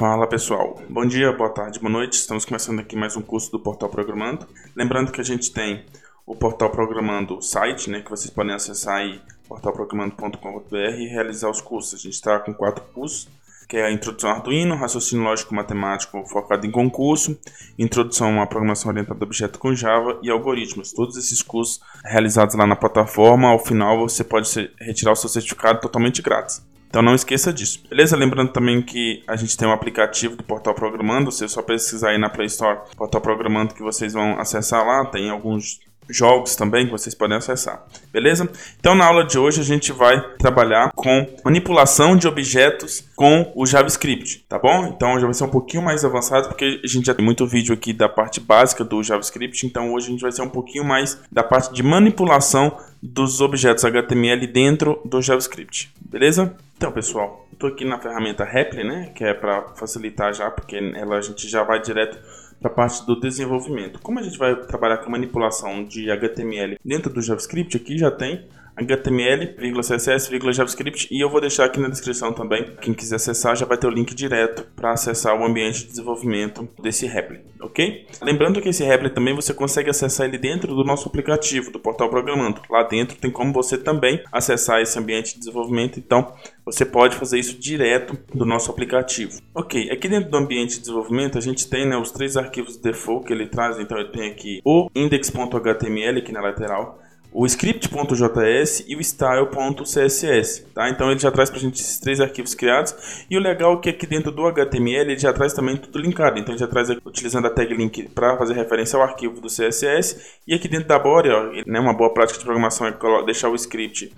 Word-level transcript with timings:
Fala 0.00 0.26
pessoal, 0.26 0.80
bom 0.88 1.04
dia, 1.04 1.30
boa 1.30 1.50
tarde, 1.50 1.78
boa 1.78 1.92
noite. 1.92 2.14
Estamos 2.14 2.46
começando 2.46 2.80
aqui 2.80 2.96
mais 2.96 3.18
um 3.18 3.20
curso 3.20 3.52
do 3.52 3.60
Portal 3.60 3.90
Programando. 3.90 4.46
Lembrando 4.74 5.12
que 5.12 5.20
a 5.20 5.24
gente 5.24 5.52
tem 5.52 5.84
o 6.24 6.34
Portal 6.34 6.70
Programando 6.70 7.42
site, 7.42 7.90
né, 7.90 8.00
que 8.00 8.08
vocês 8.08 8.30
podem 8.30 8.54
acessar 8.54 8.96
aí 8.96 9.20
portalprogramando.com.br 9.46 10.74
e 10.96 11.06
realizar 11.06 11.50
os 11.50 11.60
cursos. 11.60 12.00
A 12.00 12.02
gente 12.02 12.14
está 12.14 12.38
com 12.38 12.54
quatro 12.54 12.82
cursos, 12.94 13.28
que 13.68 13.76
é 13.76 13.84
a 13.84 13.92
Introdução 13.92 14.30
ao 14.30 14.36
Arduino, 14.36 14.74
Raciocínio 14.74 15.22
Lógico 15.22 15.54
Matemático 15.54 16.24
focado 16.26 16.66
em 16.66 16.70
concurso, 16.70 17.38
Introdução 17.78 18.40
à 18.40 18.46
Programação 18.46 18.90
Orientada 18.90 19.22
a 19.22 19.26
Objeto 19.26 19.58
com 19.58 19.74
Java 19.74 20.18
e 20.22 20.30
Algoritmos. 20.30 20.94
Todos 20.94 21.18
esses 21.18 21.42
cursos 21.42 21.78
realizados 22.06 22.54
lá 22.54 22.66
na 22.66 22.74
plataforma, 22.74 23.48
ao 23.48 23.58
final 23.58 23.98
você 23.98 24.24
pode 24.24 24.48
retirar 24.80 25.12
o 25.12 25.16
seu 25.16 25.28
certificado 25.28 25.78
totalmente 25.78 26.22
grátis. 26.22 26.69
Então 26.90 27.02
não 27.02 27.14
esqueça 27.14 27.52
disso. 27.52 27.84
Beleza? 27.88 28.16
Lembrando 28.16 28.50
também 28.50 28.82
que 28.82 29.22
a 29.28 29.36
gente 29.36 29.56
tem 29.56 29.66
um 29.66 29.72
aplicativo 29.72 30.34
do 30.34 30.42
Portal 30.42 30.74
Programando. 30.74 31.30
Você 31.30 31.48
só 31.48 31.62
pesquisar 31.62 32.10
aí 32.10 32.18
na 32.18 32.28
Play 32.28 32.48
Store 32.48 32.80
Portal 32.96 33.20
Programando 33.20 33.72
que 33.72 33.82
vocês 33.82 34.12
vão 34.12 34.40
acessar 34.40 34.84
lá. 34.84 35.06
Tem 35.06 35.30
alguns 35.30 35.78
jogos 36.12 36.56
também 36.56 36.86
que 36.86 36.92
vocês 36.92 37.14
podem 37.14 37.36
acessar. 37.36 37.84
Beleza? 38.12 38.48
Então 38.78 38.94
na 38.94 39.06
aula 39.06 39.24
de 39.24 39.38
hoje 39.38 39.60
a 39.60 39.64
gente 39.64 39.92
vai 39.92 40.20
trabalhar 40.38 40.90
com 40.94 41.26
manipulação 41.44 42.16
de 42.16 42.26
objetos 42.26 43.04
com 43.16 43.52
o 43.54 43.66
JavaScript, 43.66 44.44
tá 44.48 44.58
bom? 44.58 44.86
Então 44.86 45.18
já 45.18 45.26
vai 45.26 45.34
ser 45.34 45.44
um 45.44 45.50
pouquinho 45.50 45.82
mais 45.82 46.04
avançado 46.04 46.48
porque 46.48 46.80
a 46.82 46.86
gente 46.86 47.06
já 47.06 47.14
tem 47.14 47.24
muito 47.24 47.46
vídeo 47.46 47.74
aqui 47.74 47.92
da 47.92 48.08
parte 48.08 48.40
básica 48.40 48.84
do 48.84 49.02
JavaScript, 49.02 49.66
então 49.66 49.92
hoje 49.92 50.06
a 50.06 50.10
gente 50.10 50.22
vai 50.22 50.32
ser 50.32 50.42
um 50.42 50.48
pouquinho 50.48 50.84
mais 50.84 51.20
da 51.30 51.42
parte 51.42 51.72
de 51.72 51.82
manipulação 51.82 52.76
dos 53.02 53.40
objetos 53.40 53.84
HTML 53.84 54.46
dentro 54.46 55.00
do 55.04 55.22
JavaScript. 55.22 55.92
Beleza? 56.00 56.54
Então, 56.76 56.92
pessoal, 56.92 57.46
estou 57.52 57.68
aqui 57.68 57.84
na 57.84 57.98
ferramenta 57.98 58.44
Repli, 58.44 58.84
né, 58.84 59.12
que 59.14 59.22
é 59.22 59.34
para 59.34 59.74
facilitar 59.76 60.32
já, 60.32 60.50
porque 60.50 60.76
ela 60.76 61.18
a 61.18 61.20
gente 61.20 61.46
já 61.48 61.62
vai 61.62 61.80
direto 61.80 62.18
para 62.60 62.70
a 62.70 62.74
parte 62.74 63.04
do 63.06 63.18
desenvolvimento. 63.18 64.00
Como 64.00 64.18
a 64.18 64.22
gente 64.22 64.38
vai 64.38 64.54
trabalhar 64.54 64.98
com 64.98 65.10
manipulação 65.10 65.84
de 65.84 66.10
HTML 66.10 66.78
dentro 66.84 67.12
do 67.12 67.22
JavaScript, 67.22 67.76
aqui 67.76 67.96
já 67.96 68.10
tem 68.10 68.46
HTML, 68.80 69.54
CSS, 69.80 70.30
JavaScript 70.52 71.08
e 71.10 71.22
eu 71.22 71.28
vou 71.28 71.40
deixar 71.40 71.64
aqui 71.64 71.80
na 71.80 71.88
descrição 71.88 72.32
também. 72.32 72.64
Quem 72.80 72.94
quiser 72.94 73.16
acessar 73.16 73.56
já 73.56 73.66
vai 73.66 73.76
ter 73.76 73.86
o 73.86 73.90
link 73.90 74.14
direto 74.14 74.66
para 74.74 74.92
acessar 74.92 75.38
o 75.38 75.44
ambiente 75.44 75.80
de 75.80 75.88
desenvolvimento 75.88 76.68
desse 76.80 77.06
Repli, 77.06 77.40
ok? 77.60 78.06
Lembrando 78.22 78.60
que 78.60 78.68
esse 78.68 78.84
Repli 78.84 79.10
também 79.10 79.34
você 79.34 79.52
consegue 79.52 79.90
acessar 79.90 80.26
ele 80.26 80.38
dentro 80.38 80.74
do 80.74 80.84
nosso 80.84 81.08
aplicativo, 81.08 81.70
do 81.70 81.78
Portal 81.78 82.08
Programando. 82.08 82.62
Lá 82.70 82.82
dentro 82.82 83.16
tem 83.16 83.30
como 83.30 83.52
você 83.52 83.76
também 83.76 84.22
acessar 84.32 84.80
esse 84.80 84.98
ambiente 84.98 85.34
de 85.34 85.40
desenvolvimento, 85.40 85.98
então 85.98 86.32
você 86.64 86.84
pode 86.84 87.16
fazer 87.16 87.38
isso 87.38 87.58
direto 87.58 88.18
do 88.34 88.44
nosso 88.44 88.70
aplicativo. 88.70 89.40
Ok, 89.54 89.90
aqui 89.90 90.08
dentro 90.08 90.30
do 90.30 90.36
ambiente 90.36 90.74
de 90.74 90.80
desenvolvimento 90.80 91.36
a 91.36 91.40
gente 91.40 91.68
tem 91.68 91.86
né, 91.86 91.96
os 91.96 92.10
três 92.10 92.36
arquivos 92.36 92.76
default 92.76 93.26
que 93.26 93.32
ele 93.32 93.46
traz, 93.46 93.78
então 93.78 93.98
eu 93.98 94.10
tenho 94.10 94.30
aqui 94.30 94.60
o 94.64 94.88
index.html 94.94 96.18
aqui 96.18 96.32
na 96.32 96.40
lateral, 96.40 97.00
o 97.32 97.46
script.js 97.46 98.84
e 98.88 98.96
o 98.96 99.00
style.css, 99.00 100.66
tá? 100.74 100.88
Então 100.90 101.10
ele 101.10 101.20
já 101.20 101.30
traz 101.30 101.48
para 101.48 101.58
a 101.58 101.62
gente 101.62 101.80
esses 101.80 102.00
três 102.00 102.20
arquivos 102.20 102.54
criados. 102.54 103.24
E 103.30 103.36
o 103.36 103.40
legal 103.40 103.74
é 103.74 103.80
que 103.80 103.90
aqui 103.90 104.06
dentro 104.06 104.32
do 104.32 104.46
HTML 104.46 105.12
ele 105.12 105.18
já 105.18 105.32
traz 105.32 105.52
também 105.52 105.76
tudo 105.76 105.98
linkado, 105.98 106.38
então 106.38 106.52
ele 106.52 106.60
já 106.60 106.66
traz 106.66 106.90
aqui, 106.90 107.00
utilizando 107.04 107.46
a 107.46 107.50
tag 107.50 107.72
link 107.74 108.08
para 108.10 108.36
fazer 108.36 108.54
referência 108.54 108.96
ao 108.96 109.02
arquivo 109.02 109.40
do 109.40 109.48
CSS 109.48 110.38
e 110.46 110.54
aqui 110.54 110.68
dentro 110.68 110.88
da 110.88 110.98
body, 110.98 111.30
ó, 111.30 111.52
né, 111.66 111.78
uma 111.78 111.94
boa 111.94 112.12
prática 112.12 112.38
de 112.38 112.44
programação 112.44 112.86
é 112.86 112.94
deixar 113.24 113.48
o 113.48 113.54
script, 113.54 114.12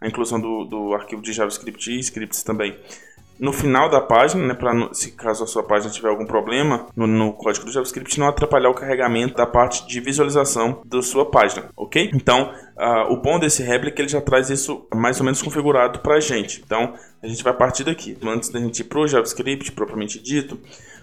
a 0.00 0.08
inclusão 0.08 0.40
do, 0.40 0.64
do 0.64 0.94
arquivo 0.94 1.20
de 1.20 1.32
JavaScript 1.32 1.90
e 1.90 1.98
scripts 2.00 2.42
também 2.42 2.76
no 3.38 3.52
final 3.52 3.88
da 3.88 4.00
página, 4.00 4.46
né, 4.46 4.54
para 4.54 4.92
se 4.92 5.12
caso 5.12 5.44
a 5.44 5.46
sua 5.46 5.62
página 5.62 5.92
tiver 5.92 6.08
algum 6.08 6.26
problema 6.26 6.86
no, 6.94 7.06
no, 7.06 7.32
código 7.32 7.66
do 7.66 7.72
JavaScript, 7.72 8.18
não 8.18 8.28
atrapalhar 8.28 8.70
o 8.70 8.74
carregamento 8.74 9.34
da 9.34 9.46
parte 9.46 9.86
de 9.86 10.00
visualização 10.00 10.82
da 10.84 11.02
sua 11.02 11.30
página, 11.30 11.68
ok? 11.76 12.10
Então, 12.14 12.52
uh, 12.76 13.12
o 13.12 13.20
bom 13.20 13.38
desse 13.38 13.62
réplica 13.62 13.94
é 13.94 13.96
que 13.96 14.02
ele 14.02 14.08
já 14.08 14.20
traz 14.20 14.50
isso 14.50 14.86
mais 14.94 15.18
ou 15.18 15.24
menos 15.24 15.42
configurado 15.42 16.00
para 16.00 16.16
a 16.16 16.20
gente. 16.20 16.62
Então, 16.64 16.94
a 17.22 17.26
gente 17.26 17.42
vai 17.42 17.52
partir 17.52 17.84
daqui. 17.84 18.16
Antes 18.24 18.48
da 18.48 18.58
gente 18.58 18.80
ir 18.80 18.84
para 18.84 18.98
o 18.98 19.06
JavaScript 19.06 19.72
propriamente 19.72 20.20
dito, 20.20 20.58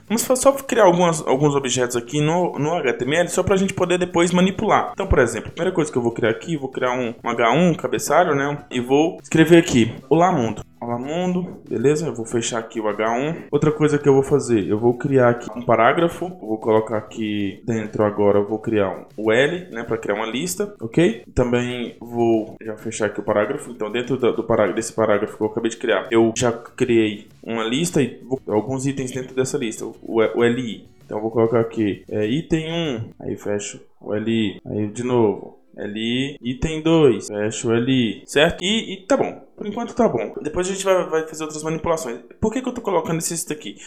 Vamos 0.08 0.24
só 0.42 0.52
criar 0.52 0.84
algumas, 0.84 1.26
alguns 1.26 1.56
objetos 1.56 1.96
aqui 1.96 2.20
no, 2.20 2.60
no 2.60 2.74
HTML 2.74 3.30
só 3.30 3.44
para 3.44 3.54
a 3.54 3.58
gente 3.58 3.74
poder 3.74 3.98
depois 3.98 4.34
manipular. 4.34 4.92
Então, 4.92 5.08
por 5.08 5.20
exemplo, 5.20 5.48
a 5.48 5.52
primeira 5.52 5.74
coisa 5.74 5.90
que 5.90 5.98
eu 5.98 6.02
vou 6.02 6.12
criar 6.12 6.32
aqui, 6.32 6.58
vou 6.58 6.68
criar 6.68 6.92
um, 6.92 7.14
um 7.24 7.30
H1, 7.30 7.72
um 7.72 7.74
cabeçalho, 7.74 8.36
né? 8.36 8.58
E 8.70 8.82
vou 8.82 9.20
escrever 9.24 9.60
aqui, 9.60 9.96
Olá 10.10 10.30
Mundo. 10.30 10.64
Olá 10.82 10.98
Mundo, 10.98 11.62
beleza? 11.70 12.08
Eu 12.08 12.16
vou 12.16 12.26
fechar 12.26 12.58
aqui 12.58 12.82
o 12.82 12.86
H1. 12.86 13.44
Outra 13.52 13.72
coisa 13.72 14.00
que 14.00 14.10
eu 14.10 14.16
vou 14.16 14.24
fazer, 14.24 14.68
eu 14.68 14.80
vou 14.80 14.96
criar 14.96 15.30
aqui 15.30 15.48
um 15.56 15.62
parágrafo. 15.62 16.28
Vou 16.28 16.58
colocar 16.58 16.98
aqui 16.98 17.62
dentro 17.64 18.04
agora, 18.04 18.40
eu 18.40 18.48
vou 18.48 18.58
criar 18.58 18.90
um, 18.90 19.06
o 19.16 19.32
L, 19.32 19.70
né? 19.70 19.84
Para 19.84 20.00
criar 20.00 20.16
uma 20.16 20.26
lista, 20.26 20.74
ok? 20.82 21.24
Também 21.36 21.96
vou 22.00 22.56
já 22.60 22.76
fechar 22.78 23.06
aqui 23.06 23.20
o 23.20 23.24
parágrafo. 23.24 23.70
Então, 23.70 23.92
dentro 23.92 24.18
do, 24.18 24.36
do 24.38 24.44
parágrafo, 24.44 24.76
desse 24.76 24.92
parágrafo 24.92 25.38
que 25.38 25.44
eu 25.44 25.48
acabei 25.48 25.70
de 25.70 25.78
criar, 25.78 26.08
eu 26.10 26.34
já 26.36 26.52
criei 26.52 27.28
uma 27.44 27.64
lista 27.64 28.02
e 28.02 28.20
vou, 28.24 28.42
alguns 28.48 28.88
itens 28.88 29.12
dentro 29.12 29.36
dessa 29.36 29.60
lista 29.60 29.86
o, 29.86 29.96
o 30.02 30.44
LI. 30.44 30.90
Então 31.06 31.20
eu 31.20 31.22
vou 31.22 31.30
colocar 31.30 31.60
aqui 31.60 32.04
é, 32.10 32.26
item 32.26 32.72
1, 32.72 33.10
aí 33.20 33.36
fecho 33.36 33.80
o 34.00 34.16
LI, 34.16 34.60
aí 34.66 34.88
de 34.88 35.04
novo. 35.04 35.61
LI, 35.78 36.38
item 36.42 36.82
2, 36.82 37.28
fecho 37.28 37.70
o 37.70 37.76
LI, 37.76 38.24
certo? 38.26 38.64
E, 38.64 38.94
e, 38.94 38.98
tá 39.06 39.16
bom, 39.16 39.42
por 39.56 39.66
enquanto 39.66 39.96
tá 39.96 40.08
bom. 40.08 40.34
Depois 40.42 40.68
a 40.68 40.74
gente 40.74 40.84
vai, 40.84 41.10
vai 41.10 41.28
fazer 41.28 41.44
outras 41.44 41.64
manipulações. 41.64 42.20
Por 42.40 42.52
que, 42.52 42.62
que 42.62 42.68
eu 42.68 42.74
tô 42.74 42.82
colocando 42.82 43.20
esse 43.20 43.52
aqui? 43.52 43.78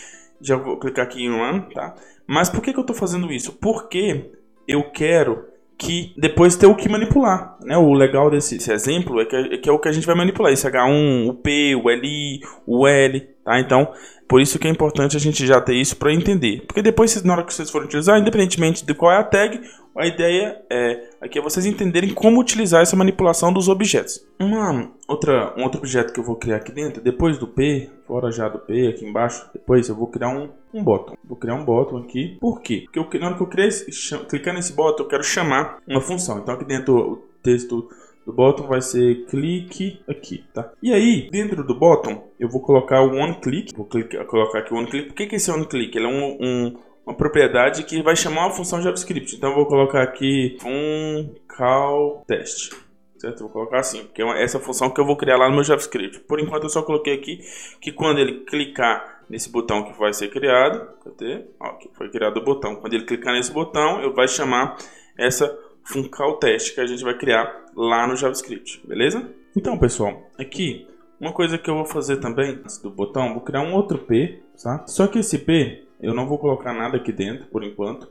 Já 0.41 0.57
vou 0.57 0.79
clicar 0.79 1.05
aqui 1.05 1.25
em 1.25 1.31
Run, 1.31 1.61
tá? 1.73 1.95
Mas 2.27 2.49
por 2.49 2.63
que, 2.63 2.73
que 2.73 2.79
eu 2.79 2.85
tô 2.85 2.95
fazendo 2.95 3.33
isso? 3.33 3.53
Porque 3.53 4.31
eu 4.67 4.91
quero 4.91 5.47
que 5.77 6.15
depois 6.17 6.57
ter 6.57 6.67
o 6.67 6.75
que 6.75 6.89
manipular. 6.89 7.59
Né? 7.63 7.77
O 7.77 7.93
legal 7.93 8.31
desse, 8.31 8.57
desse 8.57 8.73
exemplo 8.73 9.21
é 9.21 9.25
que, 9.25 9.37
é 9.37 9.59
que, 9.59 9.69
é 9.69 9.73
o 9.73 9.79
que 9.79 9.89
a 9.89 9.93
gente 9.93 10.07
vai 10.07 10.17
manipular. 10.17 10.53
Esse 10.53 10.69
H1, 10.69 11.29
o 11.29 11.35
P, 11.35 11.75
o 11.75 11.89
LI, 11.89 12.41
o 12.67 12.87
L, 12.87 13.34
tá? 13.45 13.61
Então, 13.61 13.93
por 14.27 14.41
isso 14.41 14.59
que 14.59 14.67
é 14.67 14.71
importante 14.71 15.17
a 15.17 15.21
gente 15.21 15.47
já 15.47 15.61
ter 15.61 15.75
isso 15.75 15.97
para 15.97 16.13
entender. 16.13 16.65
Porque 16.67 16.83
depois, 16.83 17.23
na 17.23 17.35
hora 17.35 17.45
que 17.45 17.53
vocês 17.53 17.71
forem 17.71 17.87
utilizar, 17.87 18.19
independentemente 18.19 18.85
de 18.85 18.95
qual 18.95 19.13
é 19.13 19.17
a 19.17 19.25
tag, 19.25 19.61
a 19.97 20.07
ideia 20.07 20.61
é 20.69 21.09
aqui 21.21 21.39
é 21.39 21.43
vocês 21.43 21.65
entenderem 21.65 22.13
como 22.13 22.41
utilizar 22.41 22.83
essa 22.83 22.97
manipulação 22.97 23.53
dos 23.53 23.69
objetos. 23.69 24.27
Uma 24.41 24.91
outra, 25.07 25.55
um 25.57 25.63
outro 25.63 25.79
objeto 25.79 26.13
que 26.13 26.19
eu 26.19 26.25
vou 26.25 26.37
criar 26.37 26.57
aqui 26.57 26.73
dentro, 26.73 27.01
depois 27.01 27.39
do 27.39 27.47
P, 27.47 27.89
fora 28.07 28.31
já 28.33 28.49
do 28.49 28.59
P, 28.59 28.89
aqui 28.89 29.05
embaixo, 29.05 29.49
depois 29.53 29.89
eu 29.89 29.95
vou 29.95 30.09
criar 30.09 30.29
um, 30.29 30.49
um. 30.73 30.83
Vou 30.83 31.37
criar 31.37 31.55
um 31.55 31.65
bottom 31.65 31.99
aqui. 31.99 32.37
Por 32.41 32.61
quê? 32.61 32.87
Porque 32.93 33.17
eu, 33.17 33.21
na 33.21 33.29
hora 33.29 33.37
que 33.37 33.43
eu 33.43 33.47
criar, 33.47 33.69
clicar 34.29 34.55
nesse 34.55 34.73
bottom, 34.73 35.05
eu 35.05 35.09
quero 35.09 35.23
chamar 35.23 35.79
uma 35.87 36.01
função. 36.01 36.39
Então 36.39 36.55
aqui 36.55 36.65
dentro 36.65 36.97
o 36.97 37.17
texto 37.43 37.89
do 38.25 38.33
bottom 38.33 38.67
vai 38.67 38.81
ser 38.81 39.27
clique 39.27 40.01
aqui, 40.09 40.45
tá? 40.53 40.73
E 40.83 40.93
aí, 40.93 41.29
dentro 41.31 41.63
do 41.63 41.75
bottom, 41.75 42.27
eu 42.41 42.49
vou 42.49 42.61
colocar 42.61 43.03
o 43.03 43.15
one 43.15 43.35
click. 43.41 43.75
Vou 43.77 43.87
clicar, 43.87 44.25
colocar 44.27 44.61
aqui 44.61 44.73
o 44.73 44.77
one 44.77 44.87
click. 44.87 45.09
Por 45.09 45.15
que, 45.15 45.27
que 45.27 45.37
esse 45.37 45.51
one 45.51 45.67
click? 45.67 45.97
Ele 45.97 46.07
é 46.07 46.09
um, 46.09 46.39
um, 46.41 46.79
uma 47.07 47.15
propriedade 47.15 47.85
que 47.85 48.03
vai 48.03 48.17
chamar 48.17 48.47
uma 48.47 48.55
função 48.55 48.81
JavaScript. 48.81 49.37
Então 49.37 49.51
eu 49.51 49.57
vou 49.57 49.67
colocar 49.67 50.03
aqui 50.03 50.57
um 50.65 51.35
call 51.47 52.25
test. 52.27 52.73
Certo? 53.19 53.41
Vou 53.41 53.51
colocar 53.51 53.79
assim, 53.79 54.05
porque 54.05 54.23
é 54.23 54.43
essa 54.43 54.59
função 54.59 54.91
que 54.91 55.01
eu 55.01 55.07
vou 55.07 55.17
criar 55.17 55.37
lá 55.37 55.49
no 55.49 55.55
meu 55.55 55.65
JavaScript. 55.65 56.21
Por 56.21 56.41
enquanto 56.41 56.65
eu 56.65 56.71
só 56.71 56.83
coloquei 56.83 57.15
aqui 57.15 57.41
que 57.81 57.93
quando 57.93 58.19
ele 58.19 58.45
clicar 58.45 59.23
nesse 59.29 59.51
botão 59.51 59.85
que 59.85 59.99
vai 59.99 60.13
ser 60.13 60.29
criado, 60.29 60.89
cadê? 61.05 61.45
Ó, 61.61 61.67
aqui 61.67 61.91
foi 61.95 62.11
criado 62.11 62.39
o 62.39 62.45
botão. 62.45 62.77
Quando 62.77 62.95
ele 62.95 63.05
clicar 63.05 63.35
nesse 63.35 63.53
botão, 63.53 64.03
eu 64.03 64.15
vai 64.15 64.29
chamar 64.29 64.77
essa 65.17 65.59
funcal 65.85 66.39
teste 66.39 66.75
que 66.75 66.81
a 66.81 66.87
gente 66.87 67.05
vai 67.05 67.17
criar 67.17 67.64
lá 67.77 68.07
no 68.07 68.17
JavaScript, 68.17 68.87
beleza? 68.87 69.29
Então, 69.57 69.79
pessoal, 69.79 70.23
aqui 70.39 70.87
uma 71.21 71.33
coisa 71.33 71.57
que 71.57 71.71
eu 71.71 71.77
vou 71.77 71.85
fazer 71.85 72.17
também 72.19 72.51
antes 72.51 72.79
do 72.79 72.91
botão, 72.91 73.33
vou 73.33 73.43
criar 73.43 73.63
um 73.63 73.75
outro 73.75 73.99
P, 73.99 74.41
tá? 74.63 74.85
Só 74.87 75.07
que 75.07 75.21
esse 75.21 75.39
P 75.39 75.85
eu 76.01 76.13
não 76.13 76.27
vou 76.27 76.39
colocar 76.39 76.73
nada 76.73 76.97
aqui 76.97 77.13
dentro 77.13 77.47
por 77.47 77.65
enquanto. 77.65 78.09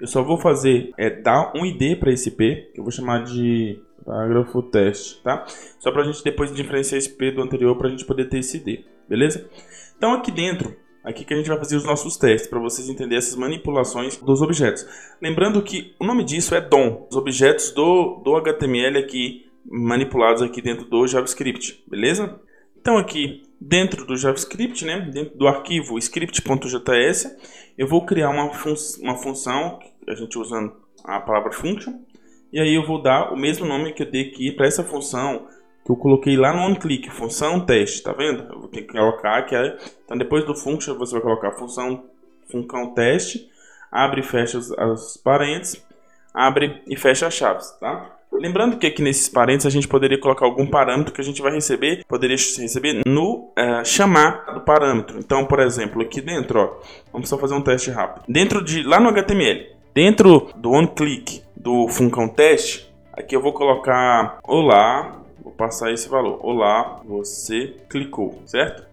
Eu 0.00 0.06
só 0.06 0.22
vou 0.22 0.38
fazer 0.38 0.92
é 0.96 1.10
dar 1.10 1.52
um 1.54 1.64
ID 1.64 1.98
para 1.98 2.12
esse 2.12 2.30
P, 2.30 2.70
que 2.72 2.80
eu 2.80 2.84
vou 2.84 2.92
chamar 2.92 3.24
de 3.24 3.80
parágrafo 4.04 4.62
teste, 4.62 5.20
tá? 5.22 5.44
Só 5.78 5.90
para 5.90 6.02
a 6.02 6.04
gente 6.04 6.22
depois 6.22 6.54
diferenciar 6.54 6.98
esse 6.98 7.10
P 7.10 7.32
do 7.32 7.42
anterior 7.42 7.76
para 7.76 7.88
a 7.88 7.90
gente 7.90 8.04
poder 8.04 8.26
ter 8.26 8.38
esse 8.38 8.58
ID, 8.58 8.84
beleza? 9.08 9.48
Então 9.96 10.12
aqui 10.12 10.30
dentro 10.30 10.76
aqui 11.06 11.24
que 11.24 11.32
a 11.32 11.36
gente 11.36 11.48
vai 11.48 11.56
fazer 11.56 11.76
os 11.76 11.84
nossos 11.84 12.16
testes 12.16 12.50
para 12.50 12.58
vocês 12.58 12.88
entenderem 12.88 13.18
essas 13.18 13.36
manipulações 13.36 14.16
dos 14.16 14.42
objetos. 14.42 14.84
Lembrando 15.22 15.62
que 15.62 15.94
o 16.00 16.04
nome 16.04 16.24
disso 16.24 16.52
é 16.52 16.60
DOM, 16.60 17.06
os 17.08 17.16
objetos 17.16 17.70
do, 17.70 18.16
do 18.24 18.34
HTML 18.34 18.98
aqui 18.98 19.46
manipulados 19.64 20.42
aqui 20.42 20.60
dentro 20.60 20.84
do 20.84 21.06
JavaScript, 21.06 21.84
beleza? 21.86 22.40
Então 22.76 22.98
aqui 22.98 23.44
dentro 23.60 24.04
do 24.04 24.16
JavaScript, 24.16 24.84
né, 24.84 25.00
dentro 25.00 25.38
do 25.38 25.46
arquivo 25.46 25.96
script.js, 25.96 27.36
eu 27.78 27.86
vou 27.86 28.04
criar 28.04 28.30
uma, 28.30 28.52
fun 28.52 28.74
uma 29.00 29.16
função, 29.16 29.78
a 30.08 30.14
gente 30.14 30.36
usando 30.36 30.72
a 31.04 31.20
palavra 31.20 31.52
function, 31.52 32.00
e 32.52 32.58
aí 32.58 32.74
eu 32.74 32.84
vou 32.84 33.00
dar 33.00 33.32
o 33.32 33.36
mesmo 33.36 33.64
nome 33.64 33.92
que 33.92 34.02
eu 34.02 34.10
dei 34.10 34.28
aqui 34.28 34.50
para 34.50 34.66
essa 34.66 34.82
função 34.82 35.46
que 35.86 35.92
eu 35.92 35.96
coloquei 35.96 36.36
lá 36.36 36.52
no 36.52 36.62
onClick, 36.68 37.08
função 37.10 37.60
teste, 37.60 38.02
tá 38.02 38.12
vendo? 38.12 38.52
Eu 38.52 38.58
vou 38.58 38.68
ter 38.68 38.82
que 38.82 38.92
colocar 38.92 39.46
é, 39.54 39.78
então 40.04 40.18
depois 40.18 40.44
do 40.44 40.54
function 40.54 40.98
você 40.98 41.12
vai 41.12 41.22
colocar 41.22 41.52
função 41.52 42.04
função 42.50 42.92
teste, 42.92 43.48
abre 43.90 44.20
e 44.20 44.24
fecha 44.24 44.58
as, 44.58 44.72
as 44.72 45.16
parênteses, 45.16 45.84
abre 46.34 46.82
e 46.88 46.96
fecha 46.96 47.26
as 47.26 47.34
chaves, 47.34 47.70
tá? 47.80 48.16
Lembrando 48.32 48.76
que 48.76 48.86
aqui 48.86 49.00
nesses 49.00 49.28
parênteses 49.28 49.66
a 49.66 49.70
gente 49.70 49.88
poderia 49.88 50.18
colocar 50.20 50.44
algum 50.44 50.66
parâmetro 50.66 51.12
que 51.12 51.20
a 51.20 51.24
gente 51.24 51.40
vai 51.40 51.52
receber, 51.52 52.04
poderia 52.06 52.36
receber 52.36 53.02
no 53.06 53.52
uh, 53.56 53.84
chamar 53.84 54.52
do 54.52 54.60
parâmetro. 54.60 55.18
Então, 55.18 55.46
por 55.46 55.60
exemplo, 55.60 56.02
aqui 56.02 56.20
dentro, 56.20 56.60
ó, 56.60 56.80
vamos 57.12 57.28
só 57.28 57.38
fazer 57.38 57.54
um 57.54 57.62
teste 57.62 57.90
rápido. 57.90 58.24
Dentro 58.28 58.62
de 58.62 58.82
lá 58.82 59.00
no 59.00 59.08
HTML, 59.08 59.70
dentro 59.94 60.50
do 60.56 60.72
onClick 60.72 61.42
do 61.56 61.88
função 61.88 62.28
teste, 62.28 62.92
aqui 63.12 63.34
eu 63.34 63.40
vou 63.40 63.52
colocar 63.52 64.38
olá, 64.44 65.22
vou 65.46 65.52
passar 65.54 65.92
esse 65.92 66.08
valor. 66.08 66.40
Olá, 66.42 67.00
você 67.04 67.76
clicou, 67.88 68.42
certo? 68.44 68.84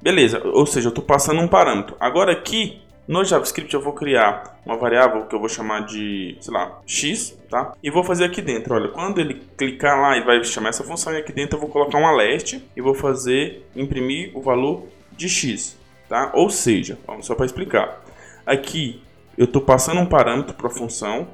Beleza, 0.00 0.40
ou 0.42 0.64
seja, 0.64 0.86
eu 0.86 0.88
estou 0.88 1.04
passando 1.04 1.42
um 1.42 1.46
parâmetro. 1.46 1.94
Agora 2.00 2.32
aqui 2.32 2.80
no 3.06 3.22
JavaScript 3.22 3.72
eu 3.74 3.82
vou 3.82 3.92
criar 3.92 4.58
uma 4.64 4.78
variável 4.78 5.26
que 5.26 5.34
eu 5.34 5.38
vou 5.38 5.48
chamar 5.48 5.80
de, 5.80 6.38
sei 6.40 6.54
lá, 6.54 6.80
x, 6.86 7.38
tá? 7.50 7.74
E 7.82 7.90
vou 7.90 8.02
fazer 8.02 8.24
aqui 8.24 8.40
dentro, 8.40 8.74
olha, 8.74 8.88
quando 8.88 9.20
ele 9.20 9.42
clicar 9.58 10.00
lá, 10.00 10.16
ele 10.16 10.24
vai 10.24 10.42
chamar 10.42 10.70
essa 10.70 10.82
função 10.82 11.12
e 11.12 11.18
aqui 11.18 11.34
dentro 11.34 11.56
eu 11.56 11.60
vou 11.60 11.68
colocar 11.68 11.98
um 11.98 12.06
alerte 12.06 12.64
e 12.74 12.80
vou 12.80 12.94
fazer 12.94 13.68
imprimir 13.76 14.30
o 14.34 14.40
valor 14.40 14.86
de 15.12 15.28
x, 15.28 15.78
tá? 16.08 16.30
Ou 16.32 16.48
seja, 16.48 16.98
vamos 17.06 17.26
só 17.26 17.34
para 17.34 17.44
explicar. 17.44 18.02
Aqui 18.46 19.02
eu 19.36 19.44
estou 19.44 19.60
passando 19.60 20.00
um 20.00 20.06
parâmetro 20.06 20.54
para 20.54 20.68
a 20.68 20.70
função. 20.70 21.28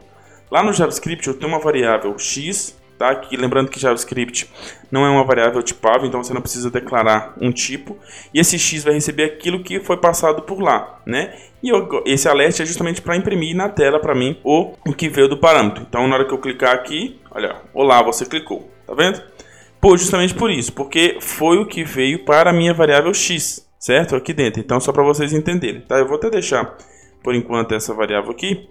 Lá 0.50 0.60
no 0.60 0.72
JavaScript 0.72 1.28
eu 1.28 1.34
tenho 1.34 1.52
uma 1.52 1.60
variável 1.60 2.18
x 2.18 2.79
tá? 3.00 3.14
Que, 3.14 3.34
lembrando 3.34 3.70
que 3.70 3.80
JavaScript 3.80 4.46
não 4.90 5.06
é 5.06 5.08
uma 5.08 5.24
variável 5.24 5.62
tipável, 5.62 6.06
então 6.06 6.22
você 6.22 6.34
não 6.34 6.42
precisa 6.42 6.70
declarar 6.70 7.34
um 7.40 7.50
tipo. 7.50 7.96
E 8.34 8.38
esse 8.38 8.58
x 8.58 8.84
vai 8.84 8.92
receber 8.92 9.24
aquilo 9.24 9.64
que 9.64 9.80
foi 9.80 9.96
passado 9.96 10.42
por 10.42 10.60
lá, 10.60 11.00
né? 11.06 11.34
E 11.62 11.70
eu, 11.70 12.02
esse 12.04 12.28
alerta 12.28 12.62
é 12.62 12.66
justamente 12.66 13.00
para 13.00 13.16
imprimir 13.16 13.56
na 13.56 13.70
tela 13.70 13.98
para 13.98 14.14
mim 14.14 14.38
o, 14.44 14.74
o 14.86 14.92
que 14.92 15.08
veio 15.08 15.28
do 15.28 15.38
parâmetro. 15.38 15.82
Então, 15.88 16.06
na 16.06 16.14
hora 16.14 16.26
que 16.26 16.34
eu 16.34 16.38
clicar 16.38 16.74
aqui, 16.74 17.18
olha, 17.30 17.56
olá, 17.72 18.02
você 18.02 18.26
clicou, 18.26 18.70
tá 18.86 18.92
vendo? 18.94 19.22
Pô, 19.80 19.96
justamente 19.96 20.34
por 20.34 20.50
isso, 20.50 20.70
porque 20.74 21.16
foi 21.22 21.56
o 21.56 21.64
que 21.64 21.82
veio 21.82 22.22
para 22.26 22.50
a 22.50 22.52
minha 22.52 22.74
variável 22.74 23.14
x, 23.14 23.66
certo? 23.78 24.14
Aqui 24.14 24.34
dentro. 24.34 24.60
Então, 24.60 24.78
só 24.78 24.92
para 24.92 25.02
vocês 25.02 25.32
entenderem, 25.32 25.80
tá? 25.80 25.96
Eu 25.96 26.06
vou 26.06 26.16
até 26.18 26.28
deixar 26.28 26.76
por 27.22 27.34
enquanto 27.34 27.74
essa 27.74 27.94
variável 27.94 28.30
aqui, 28.30 28.68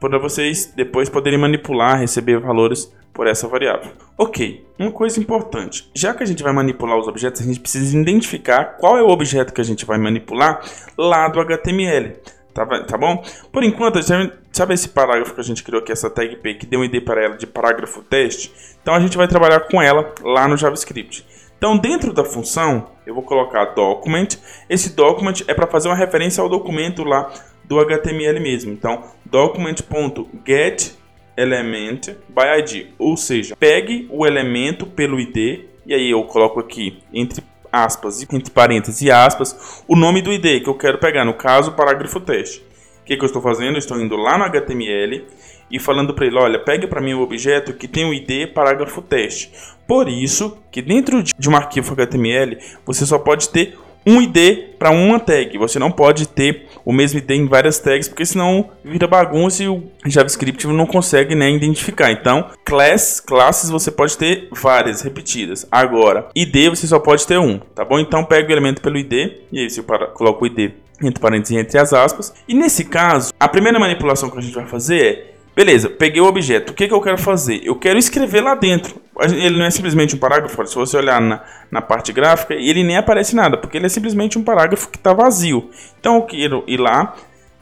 para 0.00 0.18
vocês 0.18 0.72
depois 0.74 1.08
poderem 1.08 1.38
manipular, 1.38 2.00
receber 2.00 2.40
valores 2.40 2.92
por 3.12 3.26
essa 3.26 3.48
variável. 3.48 3.92
Ok, 4.16 4.66
uma 4.78 4.92
coisa 4.92 5.18
importante, 5.20 5.90
já 5.94 6.14
que 6.14 6.22
a 6.22 6.26
gente 6.26 6.42
vai 6.42 6.52
manipular 6.52 6.98
os 6.98 7.08
objetos, 7.08 7.40
a 7.40 7.44
gente 7.44 7.60
precisa 7.60 7.98
identificar 7.98 8.76
qual 8.78 8.96
é 8.98 9.02
o 9.02 9.08
objeto 9.08 9.52
que 9.52 9.60
a 9.60 9.64
gente 9.64 9.84
vai 9.84 9.98
manipular 9.98 10.60
lá 10.96 11.28
do 11.28 11.40
HTML. 11.40 12.16
Tá, 12.52 12.66
tá 12.84 12.98
bom? 12.98 13.22
Por 13.52 13.62
enquanto, 13.62 14.00
sabe 14.02 14.74
esse 14.74 14.88
parágrafo 14.88 15.34
que 15.34 15.40
a 15.40 15.44
gente 15.44 15.62
criou 15.62 15.80
aqui, 15.80 15.92
essa 15.92 16.10
tag 16.10 16.36
P, 16.36 16.54
que 16.54 16.66
deu 16.66 16.80
um 16.80 16.84
ID 16.84 17.02
para 17.04 17.24
ela 17.24 17.36
de 17.36 17.46
parágrafo 17.46 18.02
teste? 18.02 18.52
Então 18.82 18.94
a 18.94 19.00
gente 19.00 19.16
vai 19.16 19.28
trabalhar 19.28 19.60
com 19.60 19.80
ela 19.80 20.12
lá 20.22 20.48
no 20.48 20.56
JavaScript. 20.56 21.24
Então, 21.60 21.76
dentro 21.76 22.10
da 22.14 22.24
função, 22.24 22.86
eu 23.06 23.14
vou 23.14 23.22
colocar 23.22 23.66
document. 23.74 24.28
Esse 24.66 24.96
document 24.96 25.42
é 25.46 25.52
para 25.52 25.66
fazer 25.66 25.88
uma 25.88 25.94
referência 25.94 26.40
ao 26.42 26.48
documento 26.48 27.04
lá 27.04 27.30
do 27.64 27.78
HTML 27.78 28.40
mesmo. 28.40 28.72
Então, 28.72 29.04
document.get 29.26 30.92
element 31.40 32.16
by 32.28 32.58
ID, 32.58 32.88
ou 32.98 33.16
seja, 33.16 33.56
pegue 33.56 34.06
o 34.10 34.26
elemento 34.26 34.86
pelo 34.86 35.18
ID 35.18 35.64
e 35.86 35.94
aí 35.94 36.10
eu 36.10 36.22
coloco 36.24 36.60
aqui 36.60 37.02
entre 37.12 37.42
aspas, 37.72 38.22
entre 38.22 38.50
parênteses 38.50 39.00
e 39.00 39.10
aspas, 39.10 39.82
o 39.86 39.96
nome 39.96 40.22
do 40.22 40.32
ID 40.32 40.62
que 40.62 40.68
eu 40.68 40.74
quero 40.74 40.98
pegar, 40.98 41.24
no 41.24 41.34
caso, 41.34 41.72
parágrafo 41.72 42.20
teste. 42.20 42.64
O 43.00 43.04
que, 43.04 43.16
que 43.16 43.22
eu 43.22 43.26
estou 43.26 43.42
fazendo? 43.42 43.78
Estou 43.78 44.00
indo 44.00 44.16
lá 44.16 44.38
no 44.38 44.44
HTML 44.44 45.24
e 45.70 45.78
falando 45.78 46.14
para 46.14 46.26
ele, 46.26 46.36
olha, 46.36 46.58
pegue 46.58 46.86
para 46.86 47.00
mim 47.00 47.14
o 47.14 47.22
objeto 47.22 47.72
que 47.72 47.88
tem 47.88 48.04
o 48.04 48.12
ID 48.12 48.52
parágrafo 48.52 49.00
teste. 49.00 49.52
Por 49.86 50.08
isso 50.08 50.58
que 50.70 50.82
dentro 50.82 51.22
de 51.22 51.48
um 51.48 51.56
arquivo 51.56 51.92
HTML 51.92 52.58
você 52.84 53.06
só 53.06 53.18
pode 53.18 53.48
ter 53.48 53.76
um 54.06 54.20
ID 54.20 54.76
para 54.78 54.90
uma 54.90 55.18
tag. 55.18 55.56
Você 55.58 55.78
não 55.78 55.90
pode 55.90 56.26
ter 56.26 56.66
o 56.84 56.92
mesmo 56.92 57.18
ID 57.18 57.30
em 57.32 57.46
várias 57.46 57.78
tags, 57.78 58.08
porque 58.08 58.24
senão 58.24 58.70
vira 58.84 59.06
bagunça 59.06 59.62
e 59.62 59.68
o 59.68 59.82
JavaScript 60.06 60.66
não 60.66 60.86
consegue 60.86 61.34
né, 61.34 61.50
identificar. 61.50 62.10
Então, 62.10 62.46
class, 62.64 63.20
classes 63.20 63.70
você 63.70 63.90
pode 63.90 64.16
ter 64.16 64.48
várias 64.52 65.02
repetidas. 65.02 65.66
Agora, 65.70 66.28
ID 66.34 66.70
você 66.70 66.86
só 66.86 66.98
pode 66.98 67.26
ter 67.26 67.38
um, 67.38 67.58
tá 67.58 67.84
bom? 67.84 67.98
Então, 67.98 68.24
pega 68.24 68.48
o 68.48 68.52
elemento 68.52 68.80
pelo 68.80 68.98
ID 68.98 69.12
e 69.52 69.60
aí 69.60 69.70
você 69.70 69.82
coloca 69.82 70.42
o 70.42 70.46
ID 70.46 70.72
entre 71.02 71.20
parênteses 71.20 71.56
entre 71.56 71.78
as 71.78 71.92
aspas. 71.92 72.32
E 72.46 72.54
nesse 72.54 72.84
caso, 72.84 73.32
a 73.38 73.48
primeira 73.48 73.78
manipulação 73.78 74.30
que 74.30 74.38
a 74.38 74.42
gente 74.42 74.54
vai 74.54 74.66
fazer 74.66 75.02
é 75.02 75.30
Beleza, 75.54 75.90
peguei 75.90 76.20
o 76.20 76.26
objeto. 76.26 76.70
O 76.70 76.74
que, 76.74 76.86
que 76.86 76.94
eu 76.94 77.00
quero 77.00 77.18
fazer? 77.18 77.60
Eu 77.64 77.74
quero 77.76 77.98
escrever 77.98 78.40
lá 78.40 78.54
dentro. 78.54 79.00
Ele 79.20 79.58
não 79.58 79.64
é 79.64 79.70
simplesmente 79.70 80.14
um 80.14 80.18
parágrafo. 80.18 80.66
Se 80.66 80.74
você 80.74 80.96
olhar 80.96 81.20
na, 81.20 81.44
na 81.70 81.82
parte 81.82 82.12
gráfica, 82.12 82.54
ele 82.54 82.82
nem 82.82 82.96
aparece 82.96 83.34
nada, 83.34 83.58
porque 83.58 83.76
ele 83.76 83.86
é 83.86 83.88
simplesmente 83.88 84.38
um 84.38 84.44
parágrafo 84.44 84.88
que 84.88 84.96
está 84.96 85.12
vazio. 85.12 85.70
Então 85.98 86.16
eu 86.16 86.22
quero 86.22 86.64
ir 86.66 86.78
lá 86.78 87.14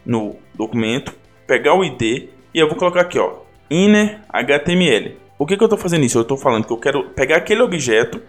no 0.04 0.36
documento, 0.54 1.14
pegar 1.46 1.74
o 1.74 1.84
ID 1.84 2.28
e 2.54 2.58
eu 2.58 2.68
vou 2.68 2.76
colocar 2.76 3.00
aqui, 3.00 3.18
ó, 3.18 3.38
inner 3.70 4.20
HTML. 4.28 5.16
O 5.38 5.46
que, 5.46 5.56
que 5.56 5.62
eu 5.62 5.66
estou 5.66 5.78
fazendo 5.78 6.04
isso? 6.04 6.18
Eu 6.18 6.22
estou 6.22 6.36
falando 6.36 6.66
que 6.66 6.72
eu 6.72 6.78
quero 6.78 7.04
pegar 7.10 7.36
aquele 7.36 7.62
objeto 7.62 8.20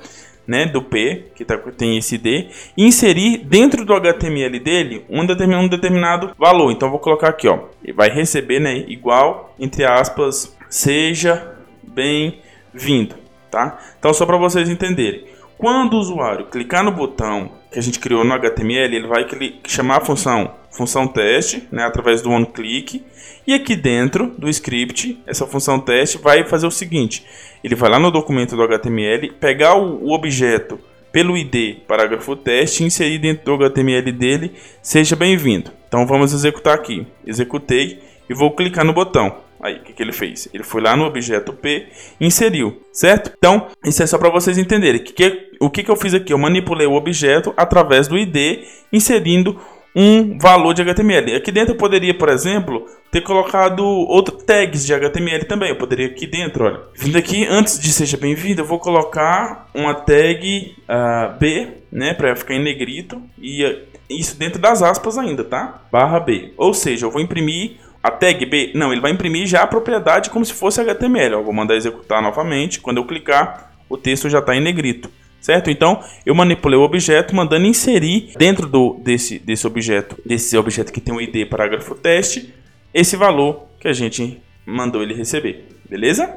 né, 0.50 0.66
do 0.66 0.82
P, 0.82 1.28
que 1.36 1.46
tá, 1.46 1.56
tem 1.78 1.96
esse 1.96 2.18
D, 2.18 2.48
e 2.76 2.84
inserir 2.84 3.38
dentro 3.38 3.86
do 3.86 3.94
HTML 3.94 4.60
dele 4.60 5.06
um 5.08 5.24
determinado, 5.24 5.64
um 5.64 5.70
determinado 5.70 6.32
valor. 6.40 6.72
Então, 6.72 6.90
vou 6.90 6.98
colocar 6.98 7.30
aqui, 7.30 7.48
ó, 7.48 7.60
vai 7.94 8.10
receber, 8.10 8.60
né, 8.60 8.84
igual, 8.88 9.54
entre 9.60 9.86
aspas, 9.86 10.58
seja 10.68 11.56
bem-vindo, 11.84 13.14
tá? 13.52 13.78
Então, 14.00 14.12
só 14.12 14.26
para 14.26 14.38
vocês 14.38 14.68
entenderem. 14.68 15.26
Quando 15.56 15.94
o 15.94 16.00
usuário 16.00 16.48
clicar 16.48 16.84
no 16.84 16.92
botão 16.92 17.52
que 17.72 17.78
a 17.78 17.82
gente 17.82 18.00
criou 18.00 18.24
no 18.24 18.34
HTML, 18.34 18.96
ele 18.96 19.08
vai 19.08 19.28
chamar 19.68 19.98
a 19.98 20.06
função 20.06 20.56
função 20.72 21.08
teste, 21.08 21.68
né, 21.72 21.84
através 21.84 22.22
do 22.22 22.30
onClick, 22.30 23.04
e 23.46 23.54
aqui 23.54 23.76
dentro 23.76 24.28
do 24.38 24.50
script, 24.50 25.22
essa 25.26 25.46
função 25.48 25.80
teste 25.80 26.18
vai 26.18 26.44
fazer 26.44 26.68
o 26.68 26.72
seguinte, 26.72 27.26
ele 27.64 27.76
vai 27.76 27.90
lá 27.90 28.00
no 28.00 28.12
documento 28.12 28.56
do 28.56 28.64
HTML, 28.64 29.32
pegar 29.40 29.76
o, 29.76 30.12
objeto 30.12 30.80
pelo 31.12 31.36
ID 31.36 31.80
parágrafo 31.88 32.36
teste, 32.36 32.84
inserir 32.84 33.18
dentro 33.18 33.46
do 33.46 33.66
HTML 33.66 34.12
dele, 34.12 34.54
seja 34.82 35.16
bem-vindo. 35.16 35.72
Então 35.88 36.06
vamos 36.06 36.34
executar 36.34 36.76
aqui, 36.76 37.08
executei 37.26 38.00
e 38.30 38.34
vou 38.34 38.52
clicar 38.52 38.86
no 38.86 38.94
botão. 38.94 39.50
Aí, 39.62 39.76
o 39.76 39.82
que, 39.82 39.92
que 39.92 40.02
ele 40.02 40.14
fez? 40.14 40.48
Ele 40.54 40.64
foi 40.64 40.82
lá 40.82 40.96
no 40.96 41.04
objeto 41.04 41.52
P 41.52 41.88
inseriu, 42.22 42.82
certo? 42.94 43.34
Então, 43.38 43.68
isso 43.84 44.02
é 44.02 44.08
só 44.08 44.18
para 44.18 44.30
vocês 44.30 44.58
entenderem. 44.58 45.04
Que 45.04 45.12
que, 45.12 45.50
o 45.60 45.70
que, 45.70 45.84
que 45.84 45.92
eu 45.92 45.98
fiz 45.98 46.14
aqui? 46.14 46.32
Eu 46.32 46.38
manipulei 46.38 46.88
o 46.88 46.94
objeto 46.94 47.54
através 47.58 48.08
do 48.08 48.18
ID, 48.18 48.64
inserindo 48.94 49.60
um 50.02 50.38
valor 50.38 50.74
de 50.74 50.82
HTML. 50.82 51.36
Aqui 51.36 51.52
dentro 51.52 51.74
eu 51.74 51.78
poderia, 51.78 52.14
por 52.14 52.30
exemplo, 52.30 52.86
ter 53.12 53.20
colocado 53.20 53.84
outros 53.84 54.42
tags 54.44 54.86
de 54.86 54.94
HTML 54.94 55.44
também. 55.44 55.72
Eu 55.72 55.76
poderia 55.76 56.06
aqui 56.06 56.26
dentro, 56.26 56.64
olha. 56.64 56.80
Vindo 56.96 57.18
aqui, 57.18 57.46
antes 57.46 57.78
de 57.78 57.92
seja 57.92 58.16
bem-vindo, 58.16 58.62
eu 58.62 58.66
vou 58.66 58.80
colocar 58.80 59.70
uma 59.74 59.94
tag 59.94 60.74
uh, 60.88 61.38
B, 61.38 61.68
né, 61.92 62.14
para 62.14 62.34
ficar 62.34 62.54
em 62.54 62.64
negrito. 62.64 63.22
E 63.38 63.66
uh, 63.66 63.78
isso 64.10 64.40
dentro 64.40 64.58
das 64.58 64.82
aspas 64.82 65.18
ainda, 65.18 65.44
tá? 65.44 65.82
Barra 65.92 66.22
B. 66.22 66.54
Ou 66.56 66.74
seja, 66.74 67.06
eu 67.06 67.12
vou 67.12 67.22
imprimir 67.22 67.74
a 68.02 68.10
tag 68.10 68.46
B, 68.46 68.72
não, 68.74 68.94
ele 68.94 69.02
vai 69.02 69.12
imprimir 69.12 69.46
já 69.48 69.64
a 69.64 69.68
propriedade 69.68 70.30
como 70.30 70.46
se 70.46 70.54
fosse 70.54 70.80
HTML. 70.80 71.34
Eu 71.34 71.44
vou 71.44 71.54
mandar 71.54 71.76
executar 71.76 72.22
novamente. 72.22 72.80
Quando 72.80 72.98
eu 72.98 73.06
clicar, 73.06 73.74
o 73.90 73.98
texto 73.98 74.30
já 74.30 74.40
está 74.40 74.56
em 74.56 74.62
negrito. 74.62 75.12
Certo? 75.42 75.70
Então, 75.70 76.04
eu 76.26 76.36
manipulei 76.36 76.78
o 76.78 76.84
objeto 76.84 77.36
mandando 77.36 77.66
inserir 77.66 78.34
dentro 78.38 78.68
do, 78.68 79.00
desse, 79.02 79.40
desse 79.40 79.66
objeto, 79.66 80.18
desse 80.26 80.58
objeto 80.58 80.92
que 80.92 81.00
tem 81.00 81.14
o 81.14 81.22
ID 81.22 81.48
parágrafo 81.48 81.96
teste, 81.96 82.54
esse 82.94 83.16
valor 83.16 83.68
que 83.80 83.88
a 83.88 83.94
gente 83.94 84.42
mandou 84.66 85.02
ele 85.02 85.14
receber. 85.14 85.68
Beleza? 85.90 86.30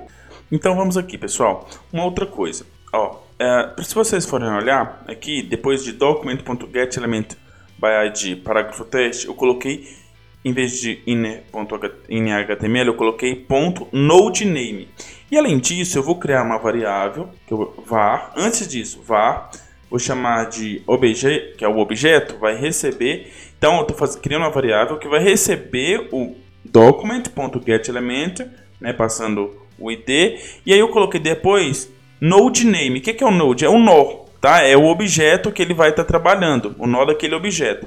Então, 0.50 0.76
vamos 0.76 0.96
aqui, 0.96 1.18
pessoal. 1.18 1.68
Uma 1.92 2.04
outra 2.04 2.26
coisa. 2.26 2.64
Ó, 2.92 3.16
é, 3.38 3.82
se 3.82 3.94
vocês 3.94 4.24
forem 4.24 4.48
olhar 4.48 5.02
aqui, 5.08 5.42
depois 5.42 5.82
de 5.82 5.92
document.getElement 5.92 7.36
by 7.78 8.06
ID 8.06 8.42
parágrafo 8.42 8.84
teste, 8.84 9.26
eu 9.26 9.34
coloquei 9.34 9.88
em 10.44 10.52
vez 10.52 10.80
de 10.80 11.00
inner.html, 11.06 12.86
eu 12.86 12.94
coloquei 12.94 13.34
ponto 13.34 13.86
.nodename. 13.92 14.88
E 15.30 15.38
além 15.38 15.58
disso, 15.58 15.98
eu 15.98 16.02
vou 16.02 16.16
criar 16.18 16.42
uma 16.42 16.58
variável, 16.58 17.28
que 17.46 17.52
eu 17.52 17.74
var. 17.86 18.32
Antes 18.36 18.66
disso, 18.66 19.02
var, 19.06 19.50
vou 19.88 19.98
chamar 19.98 20.48
de 20.48 20.82
objeto, 20.86 21.56
que 21.56 21.64
é 21.64 21.68
o 21.68 21.78
objeto, 21.78 22.36
vai 22.38 22.56
receber. 22.56 23.32
Então, 23.56 23.76
eu 23.76 23.86
estou 23.86 24.20
criando 24.20 24.42
uma 24.42 24.50
variável 24.50 24.98
que 24.98 25.08
vai 25.08 25.22
receber 25.22 26.08
o 26.12 26.34
document.getElement, 26.64 28.46
né, 28.80 28.92
passando 28.92 29.56
o 29.78 29.90
id. 29.90 30.08
E 30.66 30.72
aí 30.72 30.78
eu 30.78 30.88
coloquei 30.88 31.20
depois 31.20 31.90
node 32.20 32.66
name. 32.66 32.98
O 32.98 33.02
que 33.02 33.22
é 33.22 33.26
o 33.26 33.30
node? 33.30 33.64
É 33.64 33.68
o 33.68 33.78
nó, 33.78 34.24
tá? 34.40 34.62
É 34.62 34.76
o 34.76 34.86
objeto 34.86 35.50
que 35.50 35.62
ele 35.62 35.74
vai 35.74 35.90
estar 35.90 36.04
tá 36.04 36.08
trabalhando, 36.08 36.74
o 36.78 36.86
nó 36.86 37.04
daquele 37.04 37.34
objeto. 37.34 37.86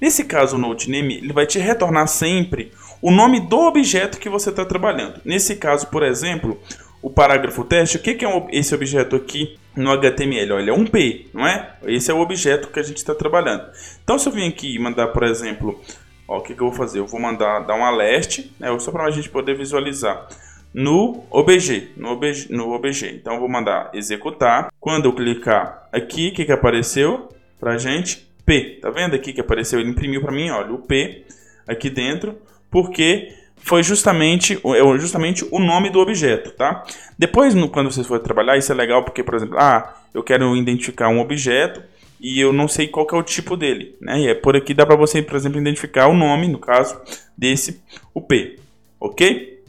Nesse 0.00 0.24
caso, 0.24 0.56
o 0.56 0.58
node 0.58 0.90
name, 0.90 1.16
ele 1.16 1.32
vai 1.32 1.46
te 1.46 1.58
retornar 1.58 2.06
sempre 2.08 2.72
o 3.00 3.10
nome 3.10 3.40
do 3.40 3.58
objeto 3.58 4.18
que 4.18 4.28
você 4.28 4.50
está 4.50 4.64
trabalhando. 4.64 5.20
Nesse 5.24 5.56
caso, 5.56 5.88
por 5.88 6.02
exemplo, 6.02 6.58
o 7.02 7.10
parágrafo 7.10 7.62
teste, 7.64 7.98
o 7.98 8.00
que 8.00 8.24
é 8.24 8.46
esse 8.50 8.74
objeto 8.74 9.14
aqui 9.14 9.58
no 9.76 9.90
HTML? 9.92 10.52
Olha, 10.52 10.70
é 10.70 10.72
um 10.72 10.86
P, 10.86 11.26
não 11.34 11.46
é? 11.46 11.76
Esse 11.84 12.10
é 12.10 12.14
o 12.14 12.20
objeto 12.20 12.68
que 12.68 12.80
a 12.80 12.82
gente 12.82 12.96
está 12.96 13.14
trabalhando. 13.14 13.64
Então, 14.02 14.18
se 14.18 14.26
eu 14.26 14.32
vim 14.32 14.48
aqui 14.48 14.74
e 14.74 14.78
mandar, 14.78 15.08
por 15.08 15.22
exemplo, 15.22 15.78
ó, 16.26 16.38
o 16.38 16.40
que, 16.40 16.54
que 16.54 16.62
eu 16.62 16.68
vou 16.68 16.74
fazer? 16.74 17.00
Eu 17.00 17.06
vou 17.06 17.20
mandar 17.20 17.60
dar 17.60 17.74
um 17.74 17.84
alert, 17.84 18.46
né, 18.58 18.74
só 18.78 18.90
para 18.90 19.04
a 19.04 19.10
gente 19.10 19.28
poder 19.28 19.54
visualizar 19.54 20.26
no 20.72 21.24
OBG, 21.30 21.90
no 21.94 22.12
OBG, 22.12 22.46
no 22.48 22.70
OBG. 22.70 23.16
Então, 23.20 23.34
eu 23.34 23.40
vou 23.40 23.50
mandar 23.50 23.90
executar. 23.92 24.68
Quando 24.80 25.04
eu 25.04 25.12
clicar 25.12 25.86
aqui, 25.92 26.28
o 26.28 26.32
que, 26.32 26.46
que 26.46 26.52
apareceu 26.52 27.28
para 27.60 27.72
a 27.72 27.76
gente? 27.78 28.26
P. 28.44 28.78
Tá 28.80 28.90
vendo 28.90 29.14
aqui 29.14 29.32
que 29.32 29.40
apareceu? 29.40 29.80
Ele 29.80 29.90
imprimiu 29.90 30.20
para 30.20 30.32
mim, 30.32 30.50
olha, 30.50 30.72
o 30.72 30.78
P 30.78 31.24
aqui 31.66 31.88
dentro, 31.88 32.38
porque 32.70 33.32
foi 33.56 33.82
justamente, 33.82 34.54
é 34.54 34.98
justamente 34.98 35.46
o 35.50 35.58
nome 35.58 35.88
do 35.88 35.98
objeto, 35.98 36.50
tá? 36.50 36.84
Depois, 37.18 37.54
quando 37.70 37.90
vocês 37.90 38.06
forem 38.06 38.22
trabalhar, 38.22 38.58
isso 38.58 38.70
é 38.70 38.74
legal 38.74 39.02
porque, 39.02 39.22
por 39.22 39.34
exemplo, 39.34 39.56
ah, 39.58 39.94
eu 40.12 40.22
quero 40.22 40.54
identificar 40.56 41.08
um 41.08 41.20
objeto 41.20 41.82
e 42.20 42.38
eu 42.40 42.52
não 42.52 42.68
sei 42.68 42.88
qual 42.88 43.06
é 43.10 43.16
o 43.16 43.22
tipo 43.22 43.56
dele, 43.56 43.96
né? 44.00 44.20
E 44.20 44.28
é 44.28 44.34
por 44.34 44.56
aqui 44.56 44.74
dá 44.74 44.84
para 44.84 44.96
você, 44.96 45.22
por 45.22 45.36
exemplo, 45.36 45.60
identificar 45.60 46.08
o 46.08 46.14
nome, 46.14 46.48
no 46.48 46.58
caso 46.58 47.00
desse, 47.36 47.82
o 48.12 48.20
P, 48.20 48.58
ok? 49.00 49.62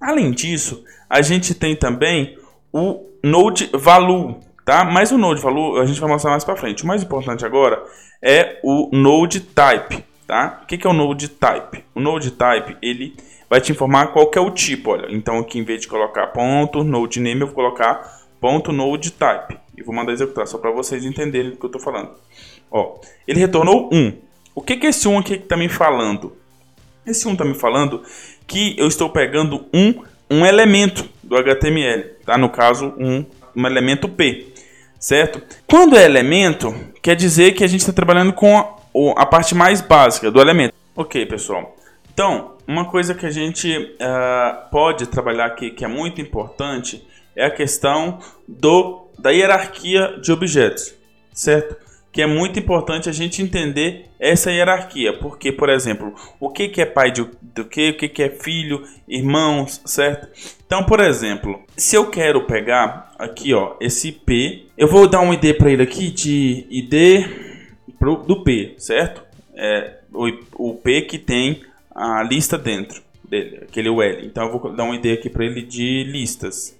Além 0.00 0.30
disso, 0.30 0.84
a 1.08 1.22
gente 1.22 1.54
tem 1.54 1.74
também 1.74 2.36
o 2.72 3.06
Node 3.22 3.70
Value, 3.72 4.40
tá? 4.68 4.84
Mas 4.84 5.10
o 5.10 5.16
Node 5.16 5.40
Value 5.40 5.80
a 5.80 5.86
gente 5.86 5.98
vai 5.98 6.10
mostrar 6.10 6.30
mais 6.30 6.44
para 6.44 6.54
frente. 6.54 6.84
O 6.84 6.86
mais 6.86 7.02
importante 7.02 7.42
agora 7.42 7.82
é 8.20 8.60
o 8.62 8.90
Node 8.92 9.40
Type, 9.40 10.04
tá? 10.26 10.60
O 10.62 10.66
que 10.66 10.86
é 10.86 10.90
o 10.90 10.92
Node 10.92 11.26
Type? 11.26 11.82
O 11.94 12.00
Node 12.00 12.32
Type, 12.32 12.76
ele 12.82 13.16
vai 13.48 13.62
te 13.62 13.72
informar 13.72 14.08
qual 14.08 14.30
é 14.36 14.40
o 14.40 14.50
tipo. 14.50 14.90
Olha, 14.90 15.06
então 15.08 15.38
aqui 15.38 15.58
em 15.58 15.64
vez 15.64 15.80
de 15.80 15.88
colocar 15.88 16.26
ponto 16.26 16.84
node 16.84 17.18
name, 17.18 17.40
eu 17.40 17.46
vou 17.46 17.56
colocar 17.56 18.20
ponto 18.38 18.70
node 18.70 19.10
type 19.12 19.58
e 19.74 19.82
vou 19.82 19.94
mandar 19.94 20.12
executar 20.12 20.46
só 20.46 20.58
para 20.58 20.70
vocês 20.70 21.02
entenderem 21.02 21.52
do 21.52 21.56
que 21.56 21.64
eu 21.64 21.68
estou 21.68 21.80
falando. 21.80 22.10
Ó, 22.70 22.96
ele 23.26 23.40
retornou 23.40 23.88
1. 23.90 24.12
O 24.54 24.60
que, 24.60 24.76
que 24.76 24.88
esse 24.88 25.08
1 25.08 25.18
aqui 25.18 25.34
está 25.34 25.56
me 25.56 25.70
falando? 25.70 26.36
Esse 27.06 27.26
1 27.26 27.32
está 27.32 27.44
me 27.46 27.54
falando 27.54 28.02
que 28.46 28.78
eu 28.78 28.86
estou 28.86 29.08
pegando 29.08 29.64
um, 29.72 30.02
um 30.30 30.44
elemento 30.44 31.08
do 31.22 31.38
HTML, 31.38 32.04
tá? 32.26 32.36
No 32.36 32.50
caso, 32.50 32.92
um, 32.98 33.24
um 33.56 33.66
elemento 33.66 34.08
P, 34.10 34.57
certo? 34.98 35.42
Quando 35.66 35.96
é 35.96 36.04
elemento, 36.04 36.74
quer 37.02 37.14
dizer 37.14 37.52
que 37.52 37.64
a 37.64 37.66
gente 37.68 37.80
está 37.80 37.92
trabalhando 37.92 38.32
com 38.32 38.56
a, 38.56 39.22
a 39.22 39.26
parte 39.26 39.54
mais 39.54 39.80
básica 39.80 40.30
do 40.30 40.40
elemento. 40.40 40.74
Ok, 40.96 41.24
pessoal. 41.26 41.76
Então, 42.12 42.56
uma 42.66 42.84
coisa 42.84 43.14
que 43.14 43.24
a 43.24 43.30
gente 43.30 43.72
uh, 43.76 44.70
pode 44.70 45.06
trabalhar 45.06 45.46
aqui 45.46 45.70
que 45.70 45.84
é 45.84 45.88
muito 45.88 46.20
importante 46.20 47.06
é 47.36 47.44
a 47.46 47.50
questão 47.50 48.18
do, 48.46 49.06
da 49.18 49.30
hierarquia 49.30 50.18
de 50.20 50.32
objetos, 50.32 50.92
certo? 51.32 51.76
Que 52.10 52.22
é 52.22 52.26
muito 52.26 52.58
importante 52.58 53.08
a 53.08 53.12
gente 53.12 53.40
entender 53.40 54.06
essa 54.18 54.50
hierarquia, 54.50 55.16
porque, 55.18 55.52
por 55.52 55.68
exemplo, 55.68 56.12
o 56.40 56.50
que, 56.50 56.68
que 56.68 56.82
é 56.82 56.86
pai 56.86 57.12
de, 57.12 57.24
do 57.40 57.64
que, 57.64 57.90
o 57.90 57.96
que, 57.96 58.08
que 58.08 58.22
é 58.24 58.30
filho, 58.30 58.82
irmãos, 59.06 59.80
certo? 59.84 60.26
Então, 60.68 60.84
por 60.84 61.00
exemplo, 61.00 61.64
se 61.74 61.96
eu 61.96 62.10
quero 62.10 62.44
pegar 62.44 63.14
aqui, 63.18 63.54
ó, 63.54 63.76
esse 63.80 64.12
P, 64.12 64.66
eu 64.76 64.86
vou 64.86 65.08
dar 65.08 65.22
um 65.22 65.32
ID 65.32 65.56
para 65.56 65.70
ele 65.72 65.82
aqui 65.82 66.10
de 66.10 66.66
ID 66.68 67.96
pro, 67.98 68.16
do 68.16 68.44
P, 68.44 68.74
certo? 68.76 69.22
É, 69.56 70.00
o, 70.12 70.28
o 70.56 70.74
P 70.74 71.00
que 71.00 71.18
tem 71.18 71.62
a 71.90 72.22
lista 72.22 72.58
dentro 72.58 73.00
dele, 73.26 73.60
aquele 73.62 73.88
UL. 73.88 74.20
Então 74.22 74.44
eu 74.44 74.58
vou 74.58 74.70
dar 74.70 74.84
uma 74.84 74.94
ideia 74.94 75.14
aqui 75.14 75.30
para 75.30 75.46
ele 75.46 75.62
de 75.62 76.04
listas. 76.04 76.78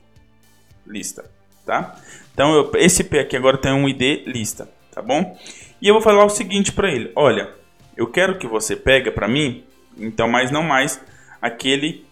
Lista, 0.86 1.24
tá? 1.64 1.98
Então 2.34 2.54
eu, 2.54 2.70
esse 2.74 3.02
P 3.02 3.18
aqui 3.20 3.38
agora 3.38 3.56
tem 3.56 3.72
um 3.72 3.88
ID 3.88 4.26
lista, 4.26 4.68
tá 4.92 5.00
bom? 5.00 5.34
E 5.80 5.88
eu 5.88 5.94
vou 5.94 6.02
falar 6.02 6.26
o 6.26 6.28
seguinte 6.28 6.72
para 6.72 6.92
ele: 6.92 7.10
olha, 7.16 7.54
eu 7.96 8.06
quero 8.06 8.36
que 8.36 8.46
você 8.46 8.76
pega 8.76 9.10
para 9.10 9.26
mim, 9.26 9.64
então, 9.96 10.28
mas 10.28 10.50
não 10.50 10.62
mais 10.62 11.00
aquele 11.40 12.04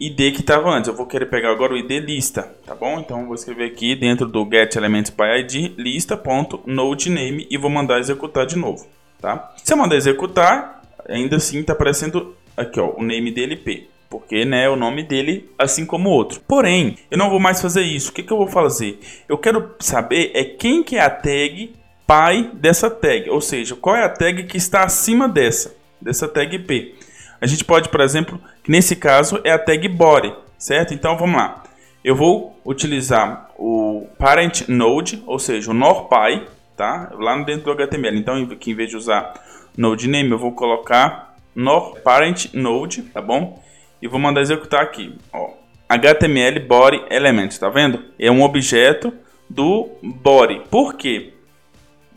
ID 0.00 0.32
que 0.32 0.40
estava 0.40 0.70
antes. 0.70 0.88
Eu 0.88 0.94
vou 0.94 1.06
querer 1.06 1.26
pegar 1.26 1.50
agora 1.50 1.74
o 1.74 1.76
ID 1.76 2.02
lista, 2.02 2.50
tá 2.64 2.74
bom? 2.74 2.98
Então 2.98 3.20
eu 3.20 3.26
vou 3.26 3.34
escrever 3.34 3.66
aqui 3.66 3.94
dentro 3.94 4.26
do 4.26 4.48
get 4.50 4.74
elements 4.76 5.10
by 5.10 5.40
id 5.40 5.74
lista.nodename 5.76 7.46
e 7.50 7.58
vou 7.58 7.70
mandar 7.70 7.98
executar 7.98 8.46
de 8.46 8.56
novo, 8.56 8.86
tá? 9.20 9.52
Se 9.62 9.72
eu 9.72 9.76
mandar 9.76 9.96
executar, 9.96 10.82
ainda 11.06 11.36
assim 11.36 11.60
está 11.60 11.74
aparecendo 11.74 12.34
aqui, 12.56 12.80
ó, 12.80 12.94
o 12.96 13.02
name 13.02 13.30
dele 13.30 13.56
P. 13.56 13.88
Porque 14.08 14.44
né, 14.44 14.68
o 14.68 14.74
nome 14.74 15.04
dele, 15.04 15.48
assim 15.56 15.86
como 15.86 16.08
o 16.08 16.12
outro. 16.12 16.40
Porém, 16.40 16.96
eu 17.08 17.16
não 17.16 17.30
vou 17.30 17.38
mais 17.38 17.62
fazer 17.62 17.82
isso. 17.82 18.10
O 18.10 18.12
que, 18.12 18.24
que 18.24 18.32
eu 18.32 18.38
vou 18.38 18.48
fazer? 18.48 18.98
Eu 19.28 19.38
quero 19.38 19.76
saber 19.78 20.32
é 20.34 20.42
quem 20.42 20.82
que 20.82 20.96
é 20.96 21.00
a 21.00 21.08
tag 21.10 21.72
pai 22.08 22.50
dessa 22.54 22.90
tag. 22.90 23.30
Ou 23.30 23.40
seja, 23.40 23.76
qual 23.76 23.94
é 23.94 24.04
a 24.04 24.08
tag 24.08 24.42
que 24.44 24.56
está 24.56 24.82
acima 24.82 25.28
dessa, 25.28 25.76
dessa 26.00 26.26
tag 26.26 26.58
P. 26.58 26.94
A 27.40 27.46
gente 27.46 27.64
pode, 27.64 27.88
por 27.88 28.00
exemplo, 28.00 28.40
que 28.62 28.70
nesse 28.70 28.94
caso 28.94 29.40
é 29.44 29.50
a 29.50 29.58
tag 29.58 29.88
body, 29.88 30.34
certo? 30.58 30.92
Então 30.92 31.16
vamos 31.16 31.36
lá. 31.36 31.62
Eu 32.04 32.14
vou 32.14 32.58
utilizar 32.64 33.50
o 33.58 34.06
parent 34.18 34.68
node, 34.68 35.22
ou 35.26 35.38
seja, 35.38 35.70
o 35.70 35.74
norpy, 35.74 36.46
tá? 36.76 37.10
Lá 37.14 37.36
dentro 37.42 37.64
do 37.64 37.72
HTML. 37.72 38.18
Então, 38.18 38.36
aqui 38.50 38.70
em 38.70 38.74
vez 38.74 38.90
de 38.90 38.96
usar 38.96 39.34
node 39.76 40.08
name, 40.08 40.30
eu 40.30 40.38
vou 40.38 40.52
colocar 40.52 41.34
no 41.54 41.96
parent 41.96 42.46
node, 42.54 43.02
tá 43.02 43.20
bom? 43.20 43.62
E 44.00 44.08
vou 44.08 44.18
mandar 44.18 44.40
executar 44.40 44.82
aqui, 44.82 45.14
ó. 45.32 45.50
HTML 45.88 46.60
body 46.60 47.04
element, 47.10 47.50
tá 47.58 47.68
vendo? 47.68 48.04
É 48.18 48.30
um 48.30 48.42
objeto 48.42 49.12
do 49.48 49.90
body. 50.02 50.62
Por 50.70 50.94
quê? 50.94 51.34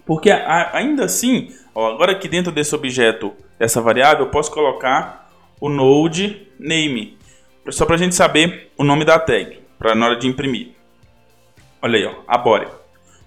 Porque 0.06 0.30
ainda 0.32 1.06
assim, 1.06 1.52
ó, 1.74 1.92
agora 1.92 2.12
aqui 2.12 2.28
dentro 2.28 2.52
desse 2.52 2.76
objeto, 2.76 3.34
dessa 3.64 3.80
variável, 3.80 4.26
eu 4.26 4.30
posso 4.30 4.52
colocar 4.52 5.32
o 5.62 5.70
node 5.70 6.50
name, 6.60 7.18
só 7.70 7.86
para 7.86 7.96
a 7.96 7.98
gente 7.98 8.14
saber 8.14 8.70
o 8.78 8.84
nome 8.84 9.06
da 9.06 9.18
tag, 9.18 9.58
para 9.80 9.96
na 9.96 10.06
hora 10.06 10.16
de 10.18 10.28
imprimir. 10.28 10.72
Olha 11.82 11.98
aí, 11.98 12.06
ó, 12.06 12.14
a 12.28 12.38
body. 12.38 12.68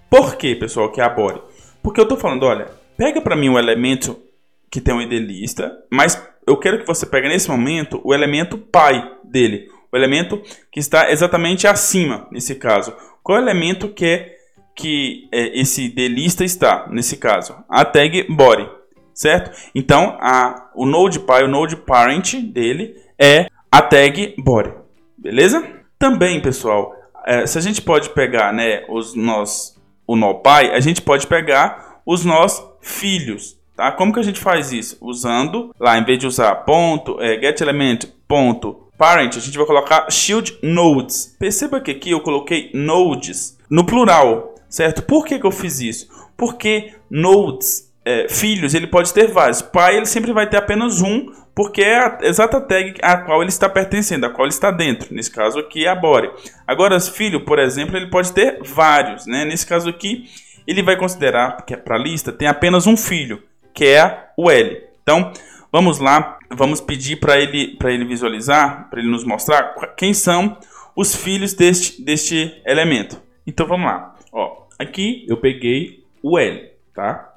Por 0.07 0.35
que, 0.35 0.55
pessoal, 0.55 0.91
que 0.91 1.01
é 1.01 1.03
a 1.03 1.09
body? 1.09 1.41
Porque 1.81 1.99
eu 1.99 2.03
estou 2.03 2.19
falando, 2.19 2.43
olha, 2.43 2.67
pega 2.95 3.19
para 3.19 3.35
mim 3.35 3.49
o 3.49 3.57
elemento 3.57 4.21
que 4.69 4.79
tem 4.79 4.93
um 4.93 5.01
ID 5.01 5.13
lista, 5.13 5.75
mas 5.91 6.23
eu 6.45 6.55
quero 6.55 6.77
que 6.77 6.85
você 6.85 7.07
pegue 7.07 7.27
nesse 7.27 7.49
momento 7.49 7.99
o 8.03 8.13
elemento 8.13 8.59
pai 8.59 9.11
dele, 9.23 9.67
o 9.91 9.97
elemento 9.97 10.39
que 10.71 10.79
está 10.79 11.09
exatamente 11.09 11.65
acima 11.65 12.27
nesse 12.31 12.53
caso. 12.53 12.93
Qual 13.23 13.39
elemento 13.39 13.89
que 13.89 14.05
é 14.05 14.37
que 14.75 15.27
é, 15.31 15.59
esse 15.59 15.87
lista 15.87 16.43
está 16.45 16.87
nesse 16.91 17.17
caso? 17.17 17.55
A 17.67 17.83
tag 17.83 18.27
body, 18.29 18.76
certo? 19.17 19.51
Então 19.73 20.15
a, 20.21 20.69
o 20.75 20.85
node 20.85 21.19
pai, 21.19 21.43
o 21.43 21.47
node 21.47 21.75
parent 21.75 22.35
dele 22.35 22.95
é 23.17 23.47
a 23.71 23.81
tag 23.81 24.35
body, 24.37 24.71
beleza? 25.17 25.67
Também, 25.97 26.39
pessoal, 26.39 26.93
é, 27.25 27.45
se 27.47 27.57
a 27.57 27.61
gente 27.61 27.81
pode 27.81 28.11
pegar, 28.11 28.53
né, 28.53 28.83
os 28.87 29.15
nós 29.15 29.75
o 30.05 30.15
nó 30.15 30.35
pai, 30.35 30.73
a 30.73 30.79
gente 30.79 31.01
pode 31.01 31.27
pegar 31.27 31.99
os 32.05 32.23
nós 32.23 32.63
filhos, 32.79 33.57
Tá? 33.77 33.91
Como 33.91 34.11
que 34.11 34.19
a 34.19 34.23
gente 34.23 34.39
faz 34.39 34.71
isso? 34.71 34.97
Usando 34.99 35.69
lá, 35.79 35.99
em 35.99 36.03
vez 36.03 36.17
de 36.17 36.25
usar 36.25 36.55
ponto, 36.65 37.21
é, 37.21 37.39
getElement, 37.39 37.99
ponto, 38.27 38.87
parent, 38.97 39.37
a 39.37 39.39
gente 39.39 39.55
vai 39.55 39.67
colocar 39.67 40.09
shield 40.09 40.57
nodes. 40.63 41.35
Perceba 41.37 41.79
que 41.79 41.91
aqui 41.91 42.09
eu 42.09 42.21
coloquei 42.21 42.71
nodes 42.73 43.55
no 43.69 43.85
plural, 43.85 44.55
certo? 44.67 45.03
Por 45.03 45.25
que, 45.25 45.37
que 45.37 45.45
eu 45.45 45.51
fiz 45.51 45.79
isso? 45.79 46.09
Porque 46.35 46.91
nodes, 47.07 47.86
é, 48.07 48.29
filhos, 48.29 48.73
ele 48.73 48.87
pode 48.87 49.13
ter 49.13 49.27
vários. 49.27 49.61
Pai, 49.61 49.97
ele 49.97 50.05
sempre 50.05 50.31
vai 50.31 50.47
ter 50.49 50.55
apenas 50.55 51.01
um, 51.01 51.29
porque 51.53 51.81
é 51.81 51.97
a 51.97 52.17
exata 52.21 52.61
tag 52.61 52.95
a 53.01 53.17
qual 53.17 53.41
ele 53.41 53.49
está 53.49 53.67
pertencendo, 53.67 54.25
a 54.25 54.29
qual 54.29 54.45
ele 54.45 54.53
está 54.53 54.71
dentro. 54.71 55.13
Nesse 55.13 55.29
caso 55.29 55.59
aqui 55.59 55.85
é 55.85 55.89
a 55.89 55.95
body. 55.95 56.29
Agora, 56.65 56.97
filho, 57.01 57.43
por 57.43 57.59
exemplo, 57.59 57.97
ele 57.97 58.09
pode 58.09 58.31
ter 58.31 58.59
vários, 58.63 59.25
né? 59.25 59.43
Nesse 59.43 59.67
caso 59.67 59.89
aqui, 59.89 60.23
ele 60.65 60.81
vai 60.81 60.95
considerar 60.95 61.65
que 61.65 61.73
é 61.73 61.77
para 61.77 61.97
a 61.97 61.99
lista 61.99 62.31
tem 62.31 62.47
apenas 62.47 62.87
um 62.87 62.95
filho 62.95 63.43
que 63.73 63.85
é 63.85 64.29
o 64.37 64.49
L. 64.49 64.83
Então, 65.03 65.33
vamos 65.69 65.99
lá, 65.99 66.39
vamos 66.49 66.79
pedir 66.79 67.17
para 67.17 67.37
ele, 67.37 67.77
ele 67.83 68.05
visualizar, 68.05 68.89
para 68.89 69.01
ele 69.01 69.11
nos 69.11 69.25
mostrar 69.25 69.75
quem 69.97 70.13
são 70.13 70.57
os 70.95 71.13
filhos 71.13 71.53
deste, 71.53 72.01
deste 72.01 72.61
elemento. 72.65 73.21
Então, 73.45 73.67
vamos 73.67 73.85
lá. 73.85 74.15
Ó, 74.31 74.63
aqui 74.79 75.25
eu 75.27 75.35
peguei 75.35 76.05
o 76.23 76.39
L, 76.39 76.71
tá? 76.93 77.33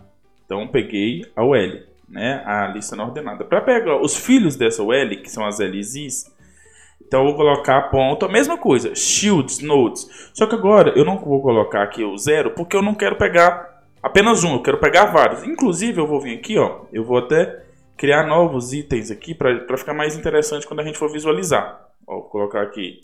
Então, 0.51 0.67
peguei 0.67 1.25
a 1.37 1.45
L, 1.45 1.87
né? 2.09 2.43
A 2.45 2.67
lista 2.67 2.97
não 2.97 3.05
ordenada. 3.05 3.45
Para 3.45 3.61
pegar 3.61 4.03
os 4.03 4.17
filhos 4.17 4.57
dessa 4.57 4.83
L, 4.83 5.17
que 5.19 5.31
são 5.31 5.47
as 5.47 5.61
LZs, 5.61 6.29
Então 7.07 7.21
eu 7.21 7.27
vou 7.27 7.37
colocar 7.37 7.83
ponto, 7.83 8.27
a 8.27 8.29
mesma 8.29 8.59
coisa, 8.59 8.93
shields, 8.93 9.61
nodes. 9.61 10.31
Só 10.35 10.49
que 10.49 10.57
agora 10.57 10.93
eu 10.97 11.05
não 11.05 11.19
vou 11.19 11.41
colocar 11.41 11.85
aqui 11.85 12.03
o 12.03 12.19
zero, 12.19 12.51
porque 12.51 12.77
eu 12.77 12.83
não 12.83 12.97
quero 12.97 13.15
pegar 13.15 13.85
apenas 14.03 14.43
um, 14.43 14.55
eu 14.55 14.63
quero 14.63 14.79
pegar 14.79 15.07
vários. 15.07 15.45
Inclusive 15.45 16.01
eu 16.01 16.07
vou 16.09 16.21
vir 16.21 16.39
aqui, 16.39 16.59
ó, 16.59 16.81
eu 16.93 17.05
vou 17.05 17.19
até 17.19 17.63
criar 17.97 18.27
novos 18.27 18.73
itens 18.73 19.09
aqui 19.09 19.35
para 19.35 19.77
ficar 19.79 19.95
mais 19.95 20.17
interessante 20.17 20.67
quando 20.67 20.81
a 20.81 20.85
gente 20.85 20.99
for 20.99 21.13
visualizar. 21.13 21.81
Ó, 22.05 22.15
vou 22.15 22.23
colocar 22.25 22.63
aqui 22.63 23.01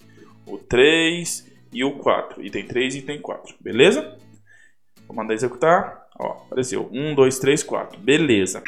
o 0.48 0.58
3 0.58 1.46
e 1.72 1.84
o 1.84 1.92
4, 1.92 2.44
item 2.44 2.66
3 2.66 2.96
e 2.96 2.98
item 2.98 3.20
4, 3.20 3.54
beleza? 3.60 4.18
Vou 5.06 5.16
mandar 5.16 5.34
executar, 5.34 6.05
ó, 6.18 6.32
apareceu 6.46 6.88
1, 6.92 7.14
2, 7.14 7.38
3, 7.38 7.62
4, 7.62 7.98
beleza. 8.00 8.62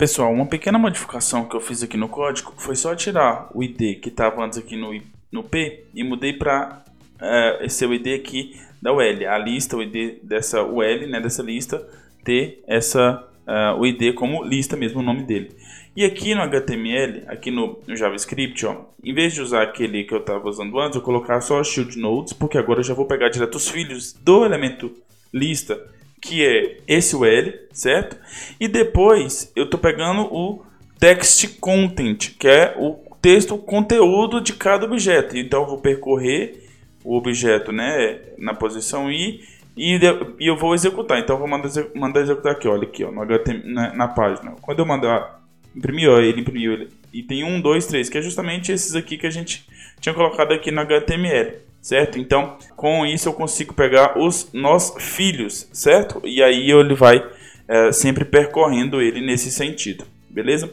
Pessoal, 0.00 0.32
uma 0.32 0.46
pequena 0.46 0.78
modificação 0.78 1.44
que 1.44 1.54
eu 1.54 1.60
fiz 1.60 1.82
aqui 1.82 1.96
no 1.96 2.08
código 2.08 2.54
foi 2.56 2.74
só 2.74 2.94
tirar 2.94 3.50
o 3.54 3.62
ID 3.62 4.00
que 4.00 4.08
estava 4.08 4.42
antes 4.42 4.58
aqui 4.58 4.74
no, 4.74 4.98
no 5.30 5.42
P 5.42 5.84
e 5.94 6.02
mudei 6.02 6.32
para 6.32 6.82
uh, 7.20 7.24
é, 7.24 7.66
esse 7.66 7.84
ID 7.84 8.18
aqui 8.18 8.58
da 8.80 8.92
UL, 8.92 9.28
a 9.28 9.36
lista, 9.36 9.76
o 9.76 9.82
ID 9.82 10.22
dessa 10.22 10.62
UL, 10.62 11.06
né, 11.06 11.20
dessa 11.20 11.42
lista, 11.42 11.86
ter 12.24 12.64
essa, 12.66 13.28
uh, 13.46 13.78
o 13.78 13.86
ID 13.86 14.14
como 14.14 14.42
lista 14.42 14.74
mesmo, 14.74 15.00
o 15.00 15.02
nome 15.02 15.22
dele. 15.24 15.54
E 15.94 16.02
aqui 16.02 16.34
no 16.34 16.40
HTML, 16.40 17.24
aqui 17.26 17.50
no, 17.50 17.78
no, 17.86 17.94
JavaScript, 17.94 18.64
ó, 18.64 18.86
em 19.04 19.12
vez 19.12 19.34
de 19.34 19.42
usar 19.42 19.62
aquele 19.62 20.04
que 20.04 20.14
eu 20.14 20.20
estava 20.20 20.48
usando 20.48 20.78
antes, 20.78 20.96
eu 20.96 21.02
colocar 21.02 21.42
só 21.42 21.62
shield 21.62 21.98
nodes, 21.98 22.32
porque 22.32 22.56
agora 22.56 22.80
eu 22.80 22.84
já 22.84 22.94
vou 22.94 23.04
pegar 23.04 23.28
direto 23.28 23.56
os 23.56 23.68
filhos 23.68 24.14
do 24.14 24.46
elemento 24.46 24.90
lista 25.30 25.78
que 26.20 26.44
é 26.44 26.76
esse 26.86 27.16
UL, 27.16 27.52
certo? 27.72 28.16
E 28.58 28.68
depois 28.68 29.50
eu 29.56 29.64
estou 29.64 29.80
pegando 29.80 30.22
o 30.22 30.64
text 30.98 31.58
content, 31.58 32.36
que 32.38 32.46
é 32.46 32.74
o 32.78 32.98
texto, 33.22 33.54
o 33.54 33.58
conteúdo 33.58 34.40
de 34.40 34.52
cada 34.52 34.84
objeto. 34.84 35.36
Então 35.36 35.62
eu 35.62 35.68
vou 35.68 35.78
percorrer 35.78 36.64
o 37.02 37.16
objeto, 37.16 37.72
né, 37.72 38.20
na 38.36 38.52
posição 38.52 39.10
i 39.10 39.40
e, 39.76 39.98
e 40.38 40.46
eu 40.46 40.56
vou 40.56 40.74
executar. 40.74 41.18
Então 41.18 41.36
eu 41.36 41.40
vou 41.40 41.48
mandar, 41.48 41.70
mandar 41.94 42.20
executar 42.20 42.52
aqui, 42.52 42.68
olha 42.68 42.82
aqui, 42.82 43.02
ó, 43.04 43.10
no 43.10 43.22
HTML, 43.22 43.72
na, 43.72 43.94
na 43.94 44.08
página. 44.08 44.52
Quando 44.60 44.80
eu 44.80 44.86
mandar 44.86 45.40
imprimir, 45.74 46.10
ó, 46.10 46.18
ele 46.18 46.42
imprimiu 46.42 46.72
ele. 46.72 46.88
E 47.12 47.22
tem 47.22 47.44
um, 47.44 47.60
dois, 47.60 47.86
três, 47.86 48.08
que 48.08 48.18
é 48.18 48.22
justamente 48.22 48.70
esses 48.70 48.94
aqui 48.94 49.16
que 49.16 49.26
a 49.26 49.30
gente 49.30 49.66
tinha 50.00 50.14
colocado 50.14 50.52
aqui 50.52 50.70
no 50.70 50.80
HTML 50.80 51.69
certo? 51.80 52.18
Então, 52.18 52.56
com 52.76 53.04
isso 53.06 53.28
eu 53.28 53.32
consigo 53.32 53.74
pegar 53.74 54.18
os 54.18 54.50
nós 54.52 54.94
filhos, 54.98 55.68
certo? 55.72 56.20
E 56.24 56.42
aí 56.42 56.70
ele 56.70 56.94
vai 56.94 57.22
é, 57.68 57.92
sempre 57.92 58.24
percorrendo 58.24 59.00
ele 59.00 59.20
nesse 59.20 59.50
sentido, 59.50 60.04
beleza? 60.28 60.72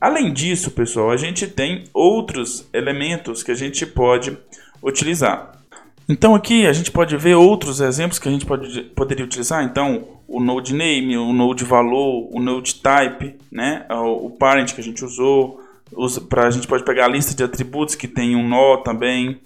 Além 0.00 0.32
disso, 0.32 0.70
pessoal, 0.70 1.10
a 1.10 1.16
gente 1.16 1.46
tem 1.46 1.84
outros 1.92 2.68
elementos 2.72 3.42
que 3.42 3.50
a 3.50 3.54
gente 3.54 3.84
pode 3.84 4.36
utilizar. 4.82 5.58
Então 6.08 6.34
aqui 6.34 6.66
a 6.66 6.72
gente 6.72 6.90
pode 6.90 7.14
ver 7.16 7.34
outros 7.34 7.80
exemplos 7.80 8.18
que 8.18 8.28
a 8.28 8.32
gente 8.32 8.46
pode, 8.46 8.82
poderia 8.94 9.24
utilizar. 9.24 9.62
Então 9.62 10.20
o 10.26 10.40
node 10.40 10.72
name, 10.72 11.18
o 11.18 11.32
node 11.32 11.64
valor, 11.64 12.28
o 12.30 12.40
node 12.40 12.76
type, 12.76 13.34
né? 13.50 13.84
o 13.90 14.30
parent 14.30 14.72
que 14.72 14.80
a 14.80 14.84
gente 14.84 15.04
usou. 15.04 15.60
Para 16.28 16.46
a 16.46 16.50
gente 16.50 16.66
pode 16.66 16.84
pegar 16.84 17.06
a 17.06 17.08
lista 17.08 17.34
de 17.34 17.42
atributos 17.42 17.94
que 17.94 18.06
tem 18.06 18.36
um 18.36 18.46
nó 18.46 18.78
também. 18.78 19.40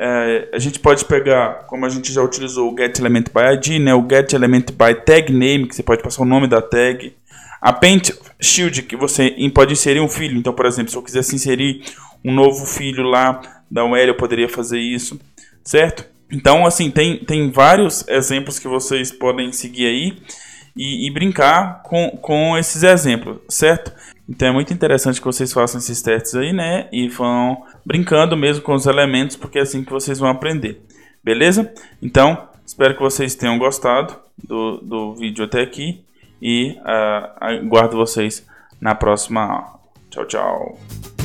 É, 0.00 0.50
a 0.52 0.58
gente 0.60 0.78
pode 0.78 1.04
pegar, 1.04 1.64
como 1.66 1.84
a 1.84 1.88
gente 1.88 2.12
já 2.12 2.22
utilizou 2.22 2.72
o 2.72 2.76
getElement 2.76 3.24
by 3.34 3.54
ID, 3.54 3.82
né, 3.82 3.92
o 3.92 4.06
getElement 4.08 4.66
by 4.70 4.94
tag 5.04 5.32
name, 5.32 5.66
que 5.66 5.74
você 5.74 5.82
pode 5.82 6.02
passar 6.02 6.22
o 6.22 6.24
nome 6.24 6.46
da 6.46 6.62
tag. 6.62 7.12
A 7.60 7.72
paint 7.72 8.10
shield, 8.40 8.82
que 8.82 8.94
você 8.94 9.34
pode 9.52 9.72
inserir 9.72 9.98
um 9.98 10.08
filho. 10.08 10.38
Então, 10.38 10.52
por 10.52 10.66
exemplo, 10.66 10.92
se 10.92 10.96
eu 10.96 11.02
quisesse 11.02 11.34
inserir 11.34 11.82
um 12.24 12.32
novo 12.32 12.64
filho 12.64 13.02
lá 13.02 13.40
da 13.68 13.84
UL, 13.84 13.96
eu 13.96 14.14
poderia 14.14 14.48
fazer 14.48 14.78
isso, 14.78 15.20
certo? 15.64 16.06
Então, 16.30 16.64
assim, 16.64 16.90
tem, 16.92 17.24
tem 17.24 17.50
vários 17.50 18.06
exemplos 18.06 18.60
que 18.60 18.68
vocês 18.68 19.10
podem 19.10 19.50
seguir 19.50 19.86
aí 19.86 20.16
e, 20.76 21.08
e 21.08 21.10
brincar 21.10 21.82
com, 21.82 22.10
com 22.22 22.56
esses 22.56 22.84
exemplos, 22.84 23.38
certo? 23.48 23.92
Então 24.28 24.48
é 24.48 24.52
muito 24.52 24.72
interessante 24.72 25.20
que 25.20 25.26
vocês 25.26 25.52
façam 25.52 25.78
esses 25.78 26.02
testes 26.02 26.34
aí, 26.34 26.52
né? 26.52 26.88
E 26.92 27.08
vão 27.08 27.64
brincando 27.84 28.36
mesmo 28.36 28.62
com 28.62 28.74
os 28.74 28.86
elementos, 28.86 29.36
porque 29.36 29.58
é 29.58 29.62
assim 29.62 29.82
que 29.82 29.90
vocês 29.90 30.18
vão 30.18 30.28
aprender. 30.28 30.82
Beleza? 31.24 31.72
Então, 32.02 32.48
espero 32.64 32.94
que 32.94 33.00
vocês 33.00 33.34
tenham 33.34 33.58
gostado 33.58 34.14
do, 34.36 34.78
do 34.78 35.14
vídeo 35.14 35.44
até 35.44 35.62
aqui 35.62 36.04
e 36.40 36.76
uh, 36.80 37.32
aguardo 37.40 37.96
vocês 37.96 38.46
na 38.80 38.94
próxima 38.94 39.42
aula. 39.42 39.78
Tchau, 40.10 40.26
tchau. 40.26 41.17